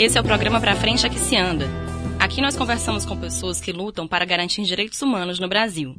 Esse 0.00 0.16
é 0.16 0.20
o 0.22 0.24
programa 0.24 0.58
Pra 0.58 0.74
Frente 0.74 1.06
Aqui 1.06 1.18
Se 1.18 1.36
Anda. 1.36 1.68
Aqui 2.18 2.40
nós 2.40 2.56
conversamos 2.56 3.04
com 3.04 3.20
pessoas 3.20 3.60
que 3.60 3.70
lutam 3.70 4.08
para 4.08 4.24
garantir 4.24 4.62
direitos 4.62 5.02
humanos 5.02 5.38
no 5.38 5.46
Brasil. 5.46 5.94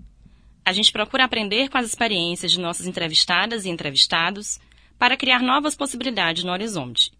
A 0.65 0.73
gente 0.73 0.91
procura 0.91 1.23
aprender 1.23 1.69
com 1.69 1.77
as 1.77 1.85
experiências 1.85 2.51
de 2.51 2.59
nossas 2.59 2.87
entrevistadas 2.87 3.63
e 3.63 3.69
entrevistados 3.69 4.59
para 4.97 5.15
criar 5.15 5.43
novas 5.43 5.75
possibilidades 5.75 6.43
no 6.43 6.51
horizonte. 6.51 7.11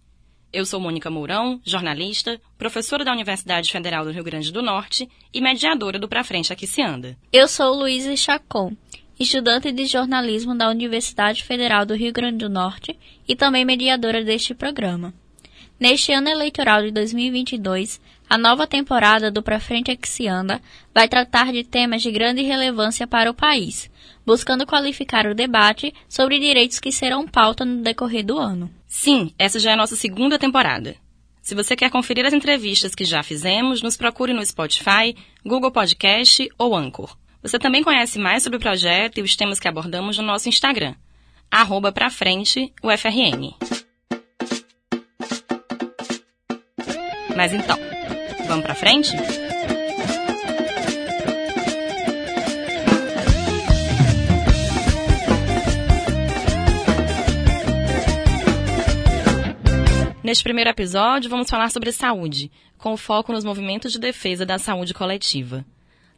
Eu 0.51 0.65
sou 0.65 0.79
Mônica 0.79 1.07
Mourão, 1.07 1.61
jornalista, 1.63 2.41
professora 2.57 3.05
da 3.05 3.13
Universidade 3.13 3.71
Federal 3.71 4.03
do 4.03 4.09
Rio 4.09 4.23
Grande 4.23 4.51
do 4.51 4.63
Norte 4.63 5.07
e 5.31 5.39
mediadora 5.39 5.99
do 5.99 6.09
Pra 6.09 6.23
Frente 6.23 6.51
Aqui 6.51 6.65
Se 6.65 6.81
Anda. 6.81 7.15
Eu 7.31 7.47
sou 7.47 7.75
Luísa 7.75 8.15
Chacon, 8.15 8.75
estudante 9.19 9.71
de 9.71 9.85
jornalismo 9.85 10.57
da 10.57 10.67
Universidade 10.67 11.43
Federal 11.43 11.85
do 11.85 11.93
Rio 11.93 12.11
Grande 12.11 12.39
do 12.39 12.49
Norte 12.49 12.97
e 13.27 13.35
também 13.35 13.63
mediadora 13.63 14.23
deste 14.23 14.55
programa. 14.55 15.13
Neste 15.81 16.13
ano 16.13 16.29
eleitoral 16.29 16.83
de 16.83 16.91
2022, 16.91 17.99
a 18.29 18.37
nova 18.37 18.67
temporada 18.67 19.31
do 19.31 19.41
Pra 19.41 19.59
Frente 19.59 19.89
Aqui 19.89 20.07
Se 20.07 20.27
Anda 20.27 20.61
vai 20.93 21.07
tratar 21.07 21.51
de 21.51 21.63
temas 21.63 22.03
de 22.03 22.11
grande 22.11 22.43
relevância 22.43 23.07
para 23.07 23.31
o 23.31 23.33
país, 23.33 23.89
buscando 24.23 24.63
qualificar 24.63 25.25
o 25.25 25.33
debate 25.33 25.91
sobre 26.07 26.37
direitos 26.37 26.79
que 26.79 26.91
serão 26.91 27.27
pauta 27.27 27.65
no 27.65 27.81
decorrer 27.81 28.23
do 28.23 28.37
ano. 28.37 28.69
Sim, 28.85 29.33
essa 29.39 29.57
já 29.57 29.71
é 29.71 29.73
a 29.73 29.77
nossa 29.77 29.95
segunda 29.95 30.37
temporada. 30.37 30.95
Se 31.41 31.55
você 31.55 31.75
quer 31.75 31.89
conferir 31.89 32.27
as 32.27 32.33
entrevistas 32.33 32.93
que 32.93 33.03
já 33.03 33.23
fizemos, 33.23 33.81
nos 33.81 33.97
procure 33.97 34.33
no 34.33 34.45
Spotify, 34.45 35.15
Google 35.43 35.71
Podcast 35.71 36.47
ou 36.59 36.75
Anchor. 36.75 37.17
Você 37.41 37.57
também 37.57 37.83
conhece 37.83 38.19
mais 38.19 38.43
sobre 38.43 38.57
o 38.57 38.61
projeto 38.61 39.17
e 39.17 39.23
os 39.23 39.35
temas 39.35 39.59
que 39.59 39.67
abordamos 39.67 40.15
no 40.15 40.23
nosso 40.23 40.47
Instagram, 40.47 40.93
arroba 41.49 41.91
pra 41.91 42.11
frente, 42.11 42.71
UFRN. 42.83 43.55
Mas 47.41 47.53
então, 47.53 47.75
vamos 48.45 48.63
pra 48.63 48.75
frente? 48.75 49.15
Neste 60.23 60.43
primeiro 60.43 60.69
episódio, 60.69 61.31
vamos 61.31 61.49
falar 61.49 61.71
sobre 61.71 61.91
saúde, 61.91 62.51
com 62.77 62.95
foco 62.95 63.33
nos 63.33 63.43
movimentos 63.43 63.91
de 63.91 63.97
defesa 63.97 64.45
da 64.45 64.59
saúde 64.59 64.93
coletiva. 64.93 65.65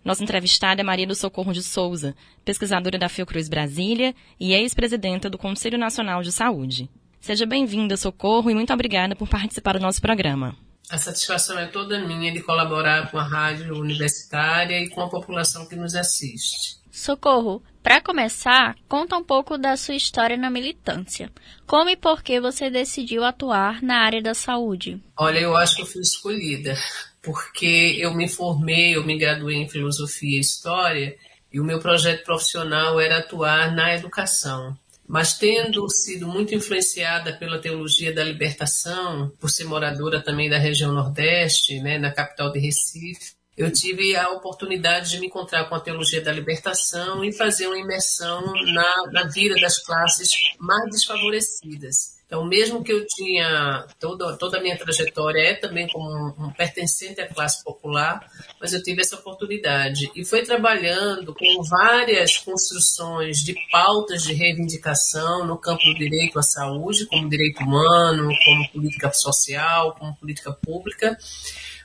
Nossa 0.04 0.24
entrevistada 0.24 0.82
é 0.82 0.84
Maria 0.84 1.08
do 1.08 1.16
Socorro 1.16 1.54
de 1.54 1.64
Souza, 1.64 2.14
pesquisadora 2.44 2.98
da 2.98 3.08
Fiocruz 3.08 3.48
Brasília 3.48 4.14
e 4.38 4.54
ex-presidenta 4.54 5.30
do 5.30 5.38
Conselho 5.38 5.78
Nacional 5.78 6.22
de 6.22 6.34
Saúde. 6.34 6.90
Seja 7.22 7.46
bem-vinda, 7.46 7.96
Socorro, 7.96 8.52
e 8.52 8.54
muito 8.54 8.74
obrigada 8.74 9.16
por 9.16 9.30
participar 9.30 9.76
do 9.76 9.80
nosso 9.80 10.02
programa. 10.02 10.54
A 10.90 10.98
satisfação 10.98 11.58
é 11.58 11.66
toda 11.66 12.00
minha 12.00 12.32
de 12.32 12.42
colaborar 12.42 13.10
com 13.10 13.18
a 13.18 13.24
rádio 13.24 13.76
universitária 13.80 14.80
e 14.80 14.90
com 14.90 15.02
a 15.02 15.10
população 15.10 15.66
que 15.68 15.76
nos 15.76 15.96
assiste. 15.96 16.78
Socorro, 16.92 17.64
para 17.82 18.00
começar, 18.00 18.76
conta 18.88 19.18
um 19.18 19.24
pouco 19.24 19.58
da 19.58 19.76
sua 19.76 19.96
história 19.96 20.38
na 20.38 20.50
militância. 20.50 21.32
Como 21.66 21.90
e 21.90 21.98
por 21.98 22.22
que 22.22 22.40
você 22.40 22.70
decidiu 22.70 23.24
atuar 23.24 23.82
na 23.82 23.98
área 23.98 24.22
da 24.22 24.34
saúde? 24.34 25.02
Olha, 25.18 25.40
eu 25.40 25.56
acho 25.56 25.76
que 25.76 25.82
eu 25.82 25.88
fui 25.88 26.02
escolhida, 26.02 26.76
porque 27.22 27.98
eu 28.00 28.14
me 28.14 28.30
formei, 28.30 28.96
eu 28.96 29.04
me 29.04 29.18
graduei 29.18 29.58
em 29.58 29.70
filosofia 29.70 30.38
e 30.38 30.42
história, 30.42 31.18
e 31.52 31.60
o 31.60 31.64
meu 31.64 31.80
projeto 31.80 32.24
profissional 32.24 33.00
era 33.00 33.18
atuar 33.18 33.74
na 33.74 33.96
educação 33.96 34.78
mas 35.08 35.38
tendo 35.38 35.88
sido 35.90 36.28
muito 36.28 36.56
influenciada 36.56 37.34
pela 37.34 37.60
teologia 37.60 38.14
da 38.14 38.24
libertação, 38.24 39.32
por 39.40 39.50
ser 39.50 39.66
moradora 39.66 40.22
também 40.22 40.50
da 40.50 40.58
região 40.58 40.94
Nordeste, 40.94 41.80
né, 41.80 41.98
na 41.98 42.12
capital 42.12 42.52
de 42.52 42.60
Recife, 42.60 43.34
eu 43.56 43.72
tive 43.72 44.16
a 44.16 44.30
oportunidade 44.30 45.12
de 45.12 45.20
me 45.20 45.28
encontrar 45.28 45.66
com 45.66 45.76
a 45.76 45.80
teologia 45.80 46.22
da 46.22 46.32
libertação 46.32 47.24
e 47.24 47.32
fazer 47.32 47.68
uma 47.68 47.78
imersão 47.78 48.42
na, 48.74 49.12
na 49.12 49.24
vida 49.28 49.56
das 49.62 49.78
classes 49.78 50.32
mais 50.60 50.90
desfavorecidas. 50.90 52.18
Então, 52.34 52.44
mesmo 52.48 52.84
que 52.84 52.92
eu 52.92 53.06
tinha 53.06 53.86
toda, 54.00 54.36
toda 54.38 54.58
a 54.58 54.60
minha 54.60 54.76
trajetória 54.76 55.40
é 55.40 55.54
também 55.54 55.88
como 55.88 56.10
um, 56.10 56.46
um, 56.46 56.50
pertencente 56.50 57.22
à 57.22 57.28
classe 57.28 57.64
popular, 57.64 58.28
mas 58.60 58.74
eu 58.74 58.82
tive 58.82 59.02
essa 59.02 59.18
oportunidade 59.18 60.10
e 60.16 60.26
foi 60.26 60.42
trabalhando 60.42 61.36
com 61.36 61.62
várias 61.62 62.38
construções 62.38 63.44
de 63.44 63.54
pautas 63.72 64.24
de 64.24 64.34
reivindicação 64.34 65.46
no 65.46 65.60
campo 65.60 65.84
do 65.84 65.94
direito 65.94 66.40
à 66.40 66.42
saúde, 66.42 67.06
como 67.06 67.30
direito 67.30 67.62
humano, 67.64 68.28
como 68.44 68.70
política 68.70 69.14
social, 69.14 69.96
como 70.00 70.16
política 70.16 70.52
pública, 70.54 71.16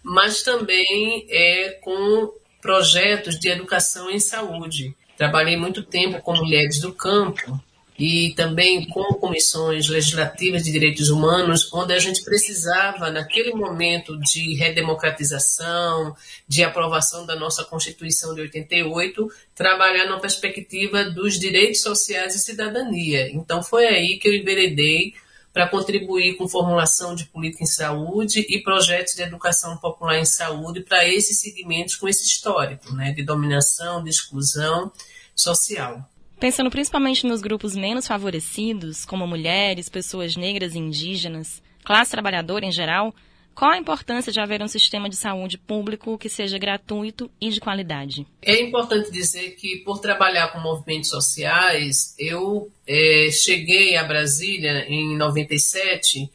mas 0.03 0.43
também 0.43 1.27
é 1.29 1.73
com 1.83 2.33
projetos 2.63 3.39
de 3.39 3.51
educação 3.51 4.09
em 4.09 4.19
saúde. 4.19 4.97
Trabalhei 5.15 5.59
muito 5.59 5.83
tempo 5.83 6.23
com 6.23 6.35
mulheres 6.35 6.81
do 6.81 6.95
campo 6.95 7.63
e 7.99 8.33
também 8.37 8.87
com 8.87 9.15
comissões 9.15 9.89
legislativas 9.89 10.63
de 10.63 10.71
direitos 10.71 11.11
humanos, 11.11 11.69
onde 11.73 11.93
a 11.93 11.99
gente 11.99 12.23
precisava, 12.23 13.11
naquele 13.11 13.53
momento 13.53 14.17
de 14.21 14.55
redemocratização, 14.55 16.15
de 16.47 16.63
aprovação 16.63 17.27
da 17.27 17.35
nossa 17.35 17.65
Constituição 17.65 18.37
de 18.37 18.43
88, 18.43 19.29
trabalhar 19.53 20.07
na 20.07 20.21
perspectiva 20.21 21.11
dos 21.11 21.41
direitos 21.41 21.83
sociais 21.83 22.37
e 22.37 22.39
cidadania. 22.39 23.33
Então 23.33 23.65
foi 23.65 23.87
aí 23.87 24.17
que 24.19 24.29
eu 24.29 24.35
enveredei 24.35 25.15
para 25.53 25.67
contribuir 25.67 26.37
com 26.37 26.47
formulação 26.47 27.17
de 27.17 27.25
política 27.25 27.65
em 27.65 27.67
saúde 27.67 28.47
e 28.49 28.63
projetos 28.63 29.15
de 29.15 29.23
educação 29.23 29.77
popular 29.79 30.17
em 30.17 30.25
saúde 30.25 30.83
para 30.83 31.09
esses 31.09 31.41
segmentos 31.41 31.97
com 31.97 32.07
esse 32.07 32.25
histórico, 32.25 32.95
né, 32.95 33.11
de 33.13 33.25
dominação, 33.25 34.05
de 34.05 34.11
exclusão 34.11 34.93
social. 35.35 36.09
Pensando 36.41 36.71
principalmente 36.71 37.27
nos 37.27 37.41
grupos 37.41 37.75
menos 37.75 38.07
favorecidos, 38.07 39.05
como 39.05 39.27
mulheres, 39.27 39.89
pessoas 39.89 40.37
negras 40.37 40.75
e 40.75 40.79
indígenas, 40.79 41.61
classe 41.85 42.13
trabalhadora 42.13 42.65
em 42.65 42.71
geral, 42.71 43.13
qual 43.57 43.73
a 43.73 43.77
importância 43.77 44.31
de 44.31 44.39
haver 44.39 44.63
um 44.63 44.69
sistema 44.69 45.09
de 45.09 45.17
saúde 45.17 45.59
público 45.59 46.17
que 46.17 46.29
seja 46.29 46.57
gratuito 46.57 47.29
e 47.41 47.51
de 47.51 47.59
qualidade? 47.59 48.25
É 48.41 48.63
importante 48.63 49.11
dizer 49.11 49.57
que, 49.57 49.79
por 49.79 49.99
trabalhar 49.99 50.53
com 50.53 50.61
movimentos 50.61 51.11
sociais, 51.11 52.15
eu 52.17 52.71
é, 52.87 53.31
cheguei 53.33 53.97
a 53.97 54.05
Brasília 54.05 54.87
em 54.89 55.17
97 55.17 56.31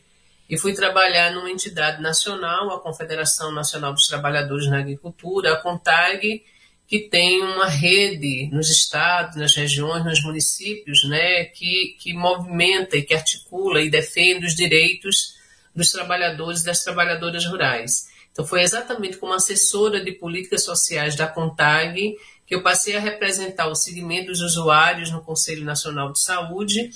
e 0.50 0.58
fui 0.58 0.74
trabalhar 0.74 1.32
numa 1.32 1.50
entidade 1.50 2.02
nacional, 2.02 2.72
a 2.72 2.82
Confederação 2.82 3.54
Nacional 3.54 3.94
dos 3.94 4.06
Trabalhadores 4.06 4.68
na 4.68 4.80
Agricultura, 4.80 5.54
a 5.54 5.62
CONTAG, 5.62 6.44
que 6.88 7.00
tem 7.00 7.42
uma 7.42 7.68
rede 7.68 8.50
nos 8.52 8.70
estados, 8.70 9.36
nas 9.36 9.56
regiões, 9.56 10.04
nos 10.04 10.24
municípios, 10.24 11.08
né, 11.08 11.46
que, 11.46 11.96
que 12.00 12.14
movimenta 12.14 12.98
e 12.98 13.04
que 13.04 13.14
articula 13.14 13.82
e 13.82 13.90
defende 13.90 14.46
os 14.46 14.56
direitos 14.56 15.36
dos 15.76 15.90
trabalhadores 15.92 16.62
e 16.62 16.66
das 16.66 16.84
trabalhadoras 16.84 17.46
rurais. 17.46 18.08
Então, 18.32 18.46
foi 18.46 18.62
exatamente 18.62 19.18
como 19.18 19.34
assessora 19.34 20.04
de 20.04 20.12
políticas 20.12 20.64
sociais 20.64 21.16
da 21.16 21.28
CONTAG 21.28 22.16
que 22.46 22.56
eu 22.56 22.62
passei 22.62 22.96
a 22.96 23.00
representar 23.00 23.68
o 23.68 23.76
segmento 23.76 24.28
dos 24.28 24.42
usuários 24.42 25.12
no 25.12 25.22
Conselho 25.22 25.64
Nacional 25.64 26.12
de 26.12 26.20
Saúde 26.20 26.90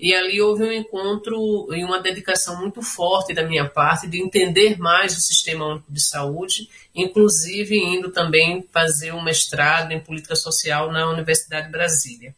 e 0.00 0.14
ali 0.14 0.40
houve 0.40 0.62
um 0.62 0.72
encontro 0.72 1.68
e 1.74 1.84
uma 1.84 2.00
dedicação 2.00 2.58
muito 2.58 2.80
forte 2.80 3.34
da 3.34 3.42
minha 3.42 3.68
parte 3.68 4.08
de 4.08 4.20
entender 4.20 4.78
mais 4.78 5.16
o 5.16 5.20
Sistema 5.20 5.66
Único 5.66 5.92
de 5.92 6.00
Saúde, 6.00 6.68
inclusive 6.94 7.76
indo 7.76 8.10
também 8.10 8.64
fazer 8.72 9.12
um 9.12 9.22
mestrado 9.22 9.92
em 9.92 10.00
Política 10.00 10.34
Social 10.34 10.90
na 10.90 11.10
Universidade 11.10 11.66
de 11.66 11.72
Brasília. 11.72 12.34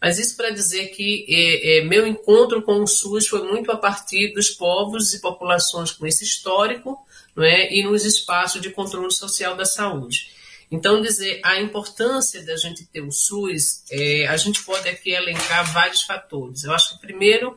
Mas 0.00 0.18
isso 0.18 0.36
para 0.36 0.50
dizer 0.50 0.88
que 0.88 1.26
é, 1.28 1.78
é, 1.78 1.84
meu 1.84 2.06
encontro 2.06 2.62
com 2.62 2.82
o 2.82 2.86
SUS 2.86 3.26
foi 3.26 3.42
muito 3.42 3.72
a 3.72 3.76
partir 3.76 4.32
dos 4.32 4.50
povos 4.50 5.14
e 5.14 5.20
populações 5.20 5.90
com 5.90 6.06
esse 6.06 6.24
histórico 6.24 6.98
não 7.34 7.44
é? 7.44 7.72
e 7.72 7.82
nos 7.82 8.04
espaços 8.04 8.60
de 8.60 8.70
controle 8.70 9.10
social 9.12 9.56
da 9.56 9.64
saúde. 9.64 10.37
Então, 10.70 11.00
dizer 11.00 11.40
a 11.42 11.60
importância 11.60 12.44
da 12.44 12.56
gente 12.56 12.86
ter 12.86 13.00
o 13.00 13.10
SUS, 13.10 13.84
é, 13.90 14.26
a 14.26 14.36
gente 14.36 14.62
pode 14.62 14.88
aqui 14.88 15.10
elencar 15.10 15.72
vários 15.72 16.02
fatores. 16.02 16.64
Eu 16.64 16.72
acho 16.72 16.94
que, 16.94 17.00
primeiro, 17.00 17.56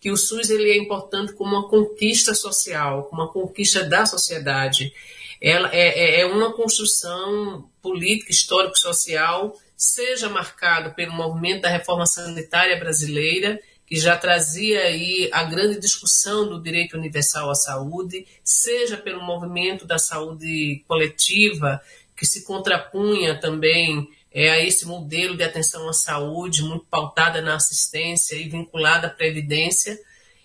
que 0.00 0.10
o 0.10 0.16
SUS 0.16 0.50
ele 0.50 0.70
é 0.70 0.76
importante 0.76 1.32
como 1.32 1.56
uma 1.56 1.68
conquista 1.68 2.34
social, 2.34 3.04
como 3.04 3.22
uma 3.22 3.32
conquista 3.32 3.84
da 3.84 4.04
sociedade. 4.06 4.92
Ela 5.40 5.72
é, 5.72 5.88
é, 5.88 6.20
é 6.20 6.26
uma 6.26 6.52
construção 6.52 7.68
política, 7.80 8.32
histórico-social, 8.32 9.56
seja 9.76 10.28
marcado 10.28 10.92
pelo 10.94 11.12
movimento 11.12 11.62
da 11.62 11.68
reforma 11.68 12.06
sanitária 12.06 12.76
brasileira, 12.76 13.60
que 13.86 13.96
já 13.96 14.16
trazia 14.16 14.80
aí 14.80 15.30
a 15.32 15.44
grande 15.44 15.80
discussão 15.80 16.46
do 16.48 16.60
direito 16.60 16.96
universal 16.96 17.50
à 17.50 17.54
saúde, 17.54 18.26
seja 18.44 18.96
pelo 18.96 19.22
movimento 19.22 19.86
da 19.86 19.98
saúde 19.98 20.84
coletiva, 20.86 21.80
que 22.18 22.26
se 22.26 22.44
contrapunha 22.44 23.40
também 23.40 24.08
é, 24.30 24.50
a 24.50 24.62
esse 24.62 24.84
modelo 24.84 25.36
de 25.36 25.44
atenção 25.44 25.88
à 25.88 25.92
saúde, 25.92 26.62
muito 26.62 26.84
pautada 26.86 27.40
na 27.40 27.54
assistência 27.54 28.34
e 28.34 28.48
vinculada 28.48 29.06
à 29.06 29.10
previdência. 29.10 29.98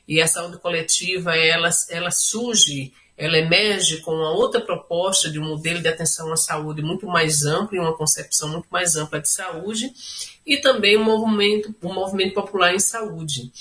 E 0.07 0.21
a 0.21 0.27
saúde 0.27 0.57
coletiva, 0.59 1.35
ela, 1.35 1.69
ela 1.89 2.11
surge 2.11 2.93
ela 3.15 3.37
emerge 3.37 4.01
com 4.01 4.11
uma 4.11 4.31
outra 4.31 4.59
proposta 4.59 5.29
de 5.29 5.39
um 5.39 5.47
modelo 5.47 5.81
de 5.81 5.87
atenção 5.87 6.31
à 6.31 6.37
saúde 6.37 6.81
muito 6.81 7.05
mais 7.05 7.45
amplo 7.45 7.75
e 7.75 7.79
uma 7.79 7.95
concepção 7.95 8.49
muito 8.49 8.67
mais 8.71 8.95
ampla 8.95 9.19
de 9.19 9.29
saúde, 9.29 9.93
e 10.45 10.57
também 10.57 10.97
um 10.97 11.03
movimento, 11.03 11.73
um 11.83 11.93
movimento 11.93 12.33
popular 12.33 12.73
em 12.73 12.79
saúde, 12.79 13.51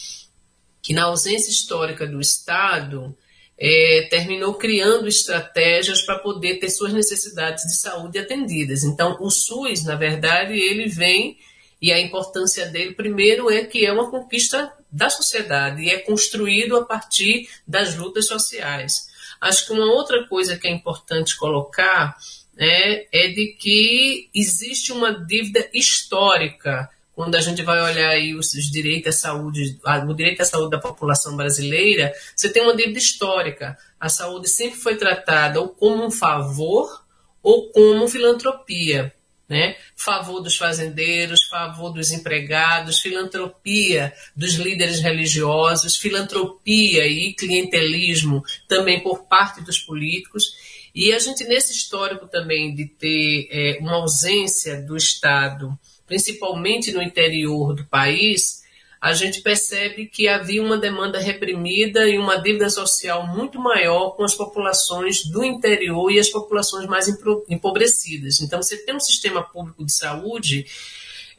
que 0.80 0.94
na 0.94 1.04
ausência 1.04 1.50
histórica 1.50 2.06
do 2.06 2.20
Estado, 2.20 3.14
é, 3.58 4.06
terminou 4.10 4.54
criando 4.54 5.06
estratégias 5.06 6.02
para 6.02 6.18
poder 6.18 6.58
ter 6.58 6.70
suas 6.70 6.92
necessidades 6.92 7.64
de 7.64 7.76
saúde 7.76 8.18
atendidas. 8.18 8.82
Então, 8.82 9.16
o 9.20 9.30
SUS, 9.30 9.84
na 9.84 9.94
verdade, 9.94 10.52
ele 10.52 10.88
vem 10.88 11.36
e 11.80 11.92
a 11.92 12.00
importância 12.00 12.66
dele, 12.66 12.94
primeiro, 12.94 13.50
é 13.50 13.64
que 13.64 13.84
é 13.84 13.92
uma 13.92 14.08
conquista 14.08 14.72
da 14.90 15.10
sociedade 15.10 15.82
e 15.82 15.90
é 15.90 15.98
construído 15.98 16.76
a 16.76 16.84
partir 16.84 17.48
das 17.66 17.96
lutas 17.96 18.26
sociais. 18.26 19.08
Acho 19.40 19.66
que 19.66 19.72
uma 19.72 19.92
outra 19.92 20.24
coisa 20.28 20.56
que 20.56 20.68
é 20.68 20.70
importante 20.70 21.36
colocar 21.36 22.16
né, 22.54 23.06
é 23.12 23.28
de 23.28 23.56
que 23.58 24.30
existe 24.32 24.92
uma 24.92 25.12
dívida 25.12 25.68
histórica 25.74 26.88
quando 27.14 27.34
a 27.34 27.40
gente 27.40 27.62
vai 27.62 27.80
olhar 27.80 28.10
aí 28.10 28.34
os, 28.34 28.54
os 28.54 28.70
direitos 28.70 29.14
à 29.14 29.18
saúde, 29.18 29.78
o 30.08 30.14
direito 30.14 30.40
à 30.40 30.44
saúde 30.44 30.70
da 30.70 30.78
população 30.78 31.36
brasileira, 31.36 32.12
você 32.34 32.48
tem 32.48 32.62
uma 32.62 32.76
dívida 32.76 32.98
histórica. 32.98 33.76
A 34.00 34.08
saúde 34.08 34.48
sempre 34.48 34.78
foi 34.78 34.96
tratada 34.96 35.60
ou 35.60 35.68
como 35.68 36.04
um 36.06 36.10
favor 36.10 37.04
ou 37.42 37.70
como 37.70 38.08
filantropia. 38.08 39.14
Né? 39.48 39.76
Favor 39.94 40.40
dos 40.40 40.56
fazendeiros, 40.56 41.44
favor 41.44 41.90
dos 41.90 42.10
empregados, 42.10 43.00
filantropia 43.00 44.14
dos 44.34 44.54
líderes 44.54 45.00
religiosos, 45.00 45.96
filantropia 45.96 47.06
e 47.06 47.34
clientelismo 47.34 48.42
também 48.66 49.02
por 49.02 49.24
parte 49.26 49.60
dos 49.60 49.78
políticos. 49.78 50.54
E 50.94 51.12
a 51.12 51.18
gente, 51.18 51.44
nesse 51.44 51.72
histórico 51.72 52.26
também 52.26 52.74
de 52.74 52.86
ter 52.86 53.48
é, 53.50 53.78
uma 53.78 53.96
ausência 53.96 54.80
do 54.80 54.96
Estado 54.96 55.78
principalmente 56.12 56.92
no 56.92 57.02
interior 57.02 57.74
do 57.74 57.86
país, 57.86 58.62
a 59.00 59.14
gente 59.14 59.40
percebe 59.40 60.04
que 60.06 60.28
havia 60.28 60.62
uma 60.62 60.76
demanda 60.76 61.18
reprimida 61.18 62.06
e 62.06 62.18
uma 62.18 62.36
dívida 62.36 62.68
social 62.68 63.26
muito 63.26 63.58
maior 63.58 64.10
com 64.10 64.22
as 64.22 64.34
populações 64.34 65.24
do 65.24 65.42
interior 65.42 66.12
e 66.12 66.20
as 66.20 66.28
populações 66.28 66.86
mais 66.86 67.08
empobrecidas. 67.48 68.42
Então, 68.42 68.62
você 68.62 68.76
tem 68.84 68.94
um 68.94 69.00
sistema 69.00 69.42
público 69.42 69.86
de 69.86 69.92
saúde, 69.92 70.66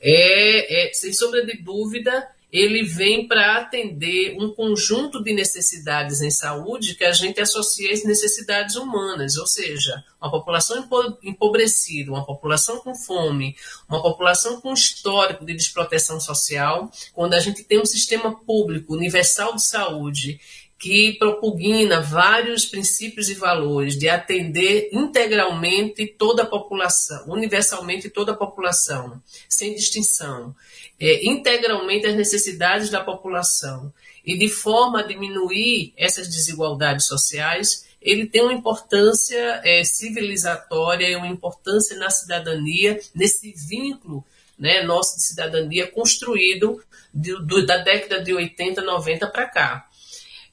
é, 0.01 0.89
é 0.89 0.93
sem 0.93 1.13
sombra 1.13 1.45
de 1.45 1.55
dúvida, 1.57 2.27
ele 2.53 2.83
vem 2.83 3.27
para 3.27 3.57
atender 3.57 4.37
um 4.39 4.53
conjunto 4.53 5.23
de 5.23 5.33
necessidades 5.33 6.21
em 6.21 6.29
saúde 6.29 6.93
que 6.93 7.03
a 7.03 7.11
gente 7.11 7.41
associa 7.41 7.91
às 7.91 8.03
necessidades 8.03 8.75
humanas, 8.75 9.37
ou 9.37 9.47
seja, 9.47 10.03
uma 10.21 10.29
população 10.29 10.87
empobrecida, 11.23 12.11
uma 12.11 12.23
população 12.23 12.77
com 12.77 12.93
fome, 12.93 13.55
uma 13.89 14.03
população 14.03 14.61
com 14.61 14.71
histórico 14.71 15.43
de 15.43 15.55
desproteção 15.55 16.19
social, 16.19 16.91
quando 17.11 17.33
a 17.33 17.39
gente 17.39 17.63
tem 17.63 17.81
um 17.81 17.85
sistema 17.85 18.39
público 18.45 18.93
universal 18.93 19.55
de 19.55 19.63
saúde 19.63 20.39
que 20.77 21.13
propugna 21.13 22.01
vários 22.01 22.65
princípios 22.65 23.29
e 23.29 23.33
valores 23.33 23.97
de 23.97 24.09
atender 24.09 24.89
integralmente 24.91 26.05
toda 26.05 26.43
a 26.43 26.45
população, 26.45 27.25
universalmente 27.29 28.09
toda 28.09 28.33
a 28.33 28.35
população, 28.35 29.19
sem 29.47 29.73
distinção, 29.73 30.53
é, 31.03 31.25
integralmente 31.27 32.07
as 32.07 32.15
necessidades 32.15 32.89
da 32.89 33.03
população 33.03 33.93
e 34.25 34.37
de 34.37 34.47
forma 34.47 35.01
a 35.01 35.03
diminuir 35.03 35.93
essas 35.97 36.29
desigualdades 36.29 37.07
sociais, 37.07 37.85
ele 38.01 38.25
tem 38.25 38.41
uma 38.41 38.53
importância 38.53 39.59
é, 39.65 39.83
civilizatória 39.83 41.17
uma 41.17 41.27
importância 41.27 41.97
na 41.97 42.09
cidadania, 42.09 42.97
nesse 43.13 43.53
vínculo 43.67 44.23
né, 44.57 44.81
nosso 44.83 45.17
de 45.17 45.23
cidadania 45.23 45.87
construído 45.87 46.81
de, 47.13 47.33
do, 47.45 47.65
da 47.65 47.79
década 47.79 48.23
de 48.23 48.33
80, 48.33 48.81
90 48.81 49.27
para 49.27 49.45
cá. 49.45 49.89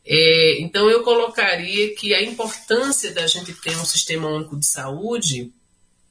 É, 0.05 0.61
então, 0.61 0.91
eu 0.91 1.05
colocaria 1.05 1.95
que 1.95 2.13
a 2.13 2.23
importância 2.23 3.13
da 3.13 3.25
gente 3.29 3.53
ter 3.55 3.77
um 3.77 3.85
sistema 3.85 4.29
único 4.29 4.59
de 4.59 4.67
saúde 4.67 5.53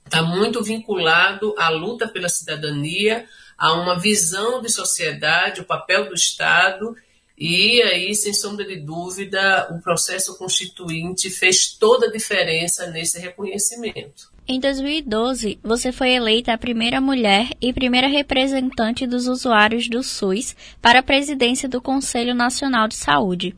está 0.06 0.22
muito 0.22 0.64
vinculado 0.64 1.54
à 1.58 1.68
luta 1.68 2.08
pela 2.08 2.30
cidadania, 2.30 3.28
a 3.60 3.74
uma 3.74 4.00
visão 4.00 4.62
de 4.62 4.70
sociedade, 4.70 5.60
o 5.60 5.66
papel 5.66 6.08
do 6.08 6.16
Estado, 6.16 6.96
e 7.38 7.82
aí, 7.84 8.16
sem 8.16 8.34
sombra 8.34 8.66
de 8.66 8.78
dúvida, 8.78 9.70
o 9.72 9.82
processo 9.82 10.38
constituinte 10.38 11.30
fez 11.30 11.74
toda 11.74 12.08
a 12.08 12.12
diferença 12.12 12.88
nesse 12.88 13.20
reconhecimento. 13.20 14.30
Em 14.46 14.60
2012, 14.60 15.60
você 15.64 15.92
foi 15.92 16.10
eleita 16.12 16.52
a 16.52 16.58
primeira 16.58 17.00
mulher 17.00 17.50
e 17.62 17.72
primeira 17.72 18.08
representante 18.08 19.06
dos 19.06 19.28
usuários 19.28 19.88
do 19.88 20.02
SUS 20.02 20.56
para 20.82 21.00
a 21.00 21.04
presidência 21.04 21.70
do 21.70 21.80
Conselho 21.80 22.34
Nacional 22.34 22.88
de 22.88 22.96
Saúde. 22.96 23.56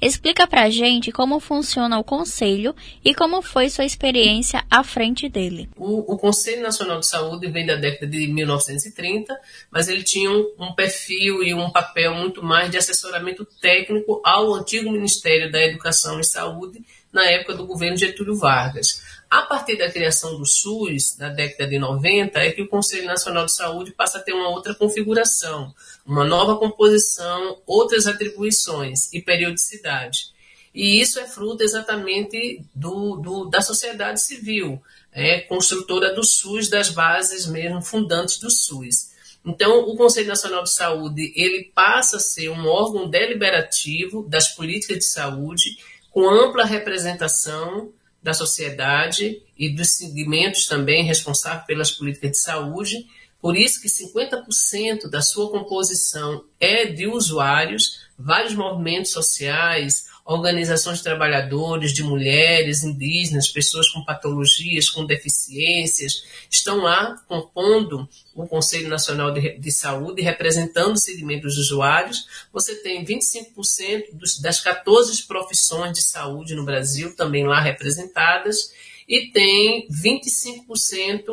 Explica 0.00 0.46
pra 0.46 0.70
gente 0.70 1.12
como 1.12 1.38
funciona 1.38 1.98
o 1.98 2.04
Conselho 2.04 2.74
e 3.04 3.14
como 3.14 3.42
foi 3.42 3.68
sua 3.68 3.84
experiência 3.84 4.64
à 4.70 4.82
frente 4.82 5.28
dele. 5.28 5.68
O, 5.76 6.14
o 6.14 6.18
Conselho 6.18 6.62
Nacional 6.62 7.00
de 7.00 7.06
Saúde 7.06 7.48
vem 7.48 7.66
da 7.66 7.74
década 7.74 8.06
de 8.06 8.26
1930, 8.26 9.38
mas 9.70 9.88
ele 9.88 10.02
tinha 10.02 10.30
um, 10.30 10.54
um 10.58 10.72
perfil 10.74 11.42
e 11.42 11.52
um 11.52 11.70
papel 11.70 12.14
muito 12.14 12.42
mais 12.42 12.70
de 12.70 12.78
assessoramento 12.78 13.46
técnico 13.60 14.22
ao 14.24 14.54
antigo 14.54 14.90
Ministério 14.90 15.52
da 15.52 15.60
Educação 15.60 16.18
e 16.18 16.24
Saúde 16.24 16.82
na 17.12 17.24
época 17.24 17.54
do 17.54 17.66
governo 17.66 17.96
Getúlio 17.96 18.36
Vargas. 18.36 19.19
A 19.30 19.42
partir 19.42 19.76
da 19.76 19.88
criação 19.88 20.36
do 20.36 20.44
SUS, 20.44 21.16
na 21.16 21.28
década 21.28 21.70
de 21.70 21.78
90, 21.78 22.36
é 22.40 22.50
que 22.50 22.62
o 22.62 22.68
Conselho 22.68 23.06
Nacional 23.06 23.46
de 23.46 23.54
Saúde 23.54 23.92
passa 23.92 24.18
a 24.18 24.20
ter 24.20 24.32
uma 24.32 24.48
outra 24.48 24.74
configuração, 24.74 25.72
uma 26.04 26.24
nova 26.24 26.56
composição, 26.56 27.62
outras 27.64 28.08
atribuições 28.08 29.12
e 29.12 29.22
periodicidade. 29.22 30.32
E 30.74 31.00
isso 31.00 31.20
é 31.20 31.28
fruto 31.28 31.62
exatamente 31.62 32.64
do, 32.74 33.18
do, 33.18 33.44
da 33.44 33.60
sociedade 33.60 34.20
civil, 34.20 34.82
é, 35.12 35.40
construtora 35.42 36.12
do 36.12 36.24
SUS, 36.24 36.68
das 36.68 36.90
bases 36.90 37.46
mesmo 37.46 37.80
fundantes 37.82 38.36
do 38.40 38.50
SUS. 38.50 39.10
Então, 39.46 39.88
o 39.88 39.96
Conselho 39.96 40.26
Nacional 40.26 40.64
de 40.64 40.72
Saúde 40.72 41.32
ele 41.36 41.70
passa 41.72 42.16
a 42.16 42.20
ser 42.20 42.48
um 42.48 42.66
órgão 42.66 43.08
deliberativo 43.08 44.28
das 44.28 44.48
políticas 44.48 44.98
de 44.98 45.04
saúde, 45.04 45.78
com 46.10 46.28
ampla 46.28 46.64
representação 46.64 47.92
da 48.22 48.34
sociedade 48.34 49.42
e 49.58 49.70
dos 49.70 49.96
segmentos 49.96 50.66
também 50.66 51.04
responsáveis 51.04 51.66
pelas 51.66 51.90
políticas 51.90 52.32
de 52.32 52.38
saúde. 52.38 53.06
Por 53.40 53.56
isso 53.56 53.80
que 53.80 53.88
50% 53.88 55.08
da 55.08 55.22
sua 55.22 55.50
composição 55.50 56.44
é 56.58 56.86
de 56.86 57.06
usuários, 57.06 58.00
vários 58.18 58.54
movimentos 58.54 59.12
sociais, 59.12 60.09
organizações 60.24 60.98
de 60.98 61.04
trabalhadores, 61.04 61.92
de 61.92 62.02
mulheres, 62.02 62.82
indígenas, 62.82 63.48
pessoas 63.48 63.88
com 63.88 64.04
patologias, 64.04 64.88
com 64.88 65.04
deficiências, 65.04 66.24
estão 66.50 66.78
lá 66.78 67.16
compondo 67.26 68.08
o 68.34 68.46
Conselho 68.46 68.88
Nacional 68.88 69.32
de, 69.32 69.58
de 69.58 69.72
Saúde, 69.72 70.22
representando 70.22 70.94
o 70.94 71.00
segmento 71.00 71.42
dos 71.42 71.58
usuários. 71.58 72.26
Você 72.52 72.76
tem 72.76 73.04
25% 73.04 74.12
dos, 74.12 74.40
das 74.40 74.60
14 74.60 75.26
profissões 75.26 75.92
de 75.92 76.02
saúde 76.02 76.54
no 76.54 76.64
Brasil 76.64 77.14
também 77.16 77.46
lá 77.46 77.60
representadas, 77.60 78.72
e 79.08 79.30
tem 79.32 79.88
25% 79.88 81.24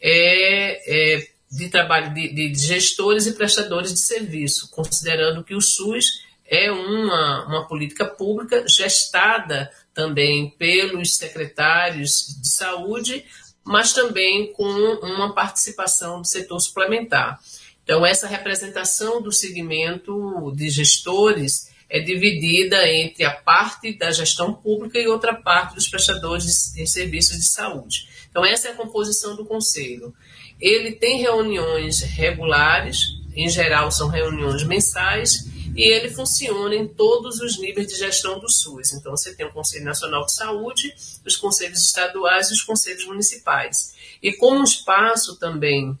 é, 0.00 1.16
é, 1.16 1.28
de 1.50 1.68
trabalho 1.68 2.14
de, 2.14 2.32
de 2.32 2.54
gestores 2.54 3.26
e 3.26 3.32
prestadores 3.32 3.92
de 3.92 4.00
serviço, 4.00 4.70
considerando 4.70 5.42
que 5.42 5.54
o 5.54 5.60
SUS 5.60 6.27
é 6.48 6.72
uma, 6.72 7.46
uma 7.46 7.68
política 7.68 8.06
pública 8.06 8.64
gestada 8.66 9.70
também 9.92 10.50
pelos 10.50 11.16
secretários 11.16 12.38
de 12.40 12.48
saúde, 12.48 13.24
mas 13.62 13.92
também 13.92 14.50
com 14.54 14.64
uma 14.64 15.34
participação 15.34 16.22
do 16.22 16.26
setor 16.26 16.58
suplementar. 16.58 17.38
Então, 17.84 18.04
essa 18.04 18.26
representação 18.26 19.20
do 19.20 19.30
segmento 19.30 20.52
de 20.56 20.70
gestores 20.70 21.70
é 21.88 22.00
dividida 22.00 22.86
entre 22.88 23.24
a 23.24 23.30
parte 23.30 23.92
da 23.92 24.10
gestão 24.10 24.54
pública 24.54 24.98
e 24.98 25.06
outra 25.06 25.34
parte 25.34 25.74
dos 25.74 25.88
prestadores 25.88 26.72
de 26.74 26.86
serviços 26.86 27.36
de 27.36 27.46
saúde. 27.46 28.08
Então, 28.30 28.44
essa 28.44 28.68
é 28.68 28.72
a 28.72 28.76
composição 28.76 29.36
do 29.36 29.44
conselho. 29.44 30.14
Ele 30.60 30.92
tem 30.92 31.18
reuniões 31.18 32.00
regulares, 32.00 33.00
em 33.34 33.48
geral 33.48 33.90
são 33.90 34.08
reuniões 34.08 34.64
mensais, 34.64 35.46
e 35.74 35.82
ele 35.82 36.10
funciona 36.10 36.74
em 36.74 36.86
todos 36.86 37.40
os 37.40 37.58
níveis 37.58 37.86
de 37.86 37.96
gestão 37.96 38.38
do 38.38 38.50
SUS. 38.50 38.92
Então, 38.92 39.12
você 39.12 39.34
tem 39.34 39.46
o 39.46 39.52
Conselho 39.52 39.84
Nacional 39.84 40.24
de 40.24 40.34
Saúde, 40.34 40.94
os 41.24 41.36
conselhos 41.36 41.82
estaduais 41.82 42.50
e 42.50 42.54
os 42.54 42.62
conselhos 42.62 43.06
municipais. 43.06 43.94
E 44.22 44.32
como 44.32 44.60
um 44.60 44.64
espaço 44.64 45.36
também 45.38 45.96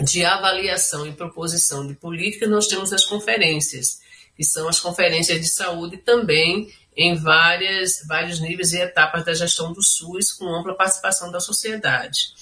de 0.00 0.24
avaliação 0.24 1.06
e 1.06 1.12
proposição 1.12 1.86
de 1.86 1.94
política, 1.94 2.46
nós 2.46 2.66
temos 2.66 2.92
as 2.92 3.04
conferências, 3.04 4.00
que 4.36 4.44
são 4.44 4.68
as 4.68 4.78
conferências 4.80 5.40
de 5.40 5.48
saúde 5.48 5.96
também 5.98 6.70
em 6.96 7.14
várias, 7.14 8.04
vários 8.06 8.40
níveis 8.40 8.72
e 8.72 8.78
etapas 8.78 9.24
da 9.24 9.34
gestão 9.34 9.72
do 9.72 9.82
SUS, 9.82 10.32
com 10.32 10.46
ampla 10.54 10.74
participação 10.74 11.30
da 11.30 11.40
sociedade. 11.40 12.34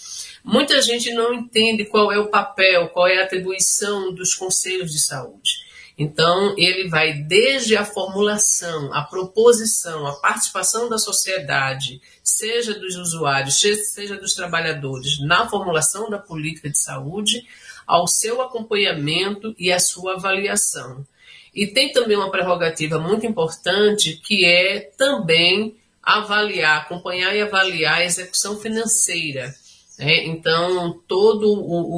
Muita 0.45 0.81
gente 0.81 1.13
não 1.13 1.33
entende 1.33 1.85
qual 1.87 2.13
é 2.13 2.19
o 2.19 2.29
papel, 2.29 2.89
qual 2.91 3.09
é 3.09 3.19
a 3.19 3.25
atribuição 3.25 4.15
dos 4.15 4.35
conselhos 4.35 4.93
de 4.93 5.01
saúde. 5.01 5.64
Então, 5.97 6.55
ele 6.59 6.89
vai 6.89 7.13
desde 7.13 7.77
a 7.77 7.85
formulação, 7.85 8.93
a 8.93 9.03
proposição, 9.03 10.07
a 10.07 10.13
participação 10.15 10.89
da 10.89 10.99
sociedade, 10.99 12.01
seja 12.23 12.75
dos 12.75 12.97
usuários, 12.97 13.61
seja 13.61 14.17
dos 14.17 14.35
trabalhadores, 14.35 15.21
na 15.21 15.49
formulação 15.49 16.11
da 16.11 16.19
política 16.19 16.69
de 16.69 16.79
saúde, 16.79 17.47
ao 17.87 18.09
seu 18.09 18.43
acompanhamento 18.43 19.55
e 19.57 19.71
à 19.71 19.79
sua 19.79 20.15
avaliação. 20.15 21.07
E 21.55 21.69
tem 21.69 21.93
também 21.93 22.17
uma 22.17 22.31
prerrogativa 22.31 22.99
muito 22.99 23.25
importante 23.25 24.21
que 24.25 24.45
é 24.45 24.81
também 24.99 25.77
avaliar, 26.03 26.83
acompanhar 26.83 27.35
e 27.37 27.41
avaliar 27.41 27.99
a 27.99 28.05
execução 28.05 28.59
financeira. 28.59 29.55
Né? 29.99 30.27
Então, 30.27 31.01
todos 31.07 31.49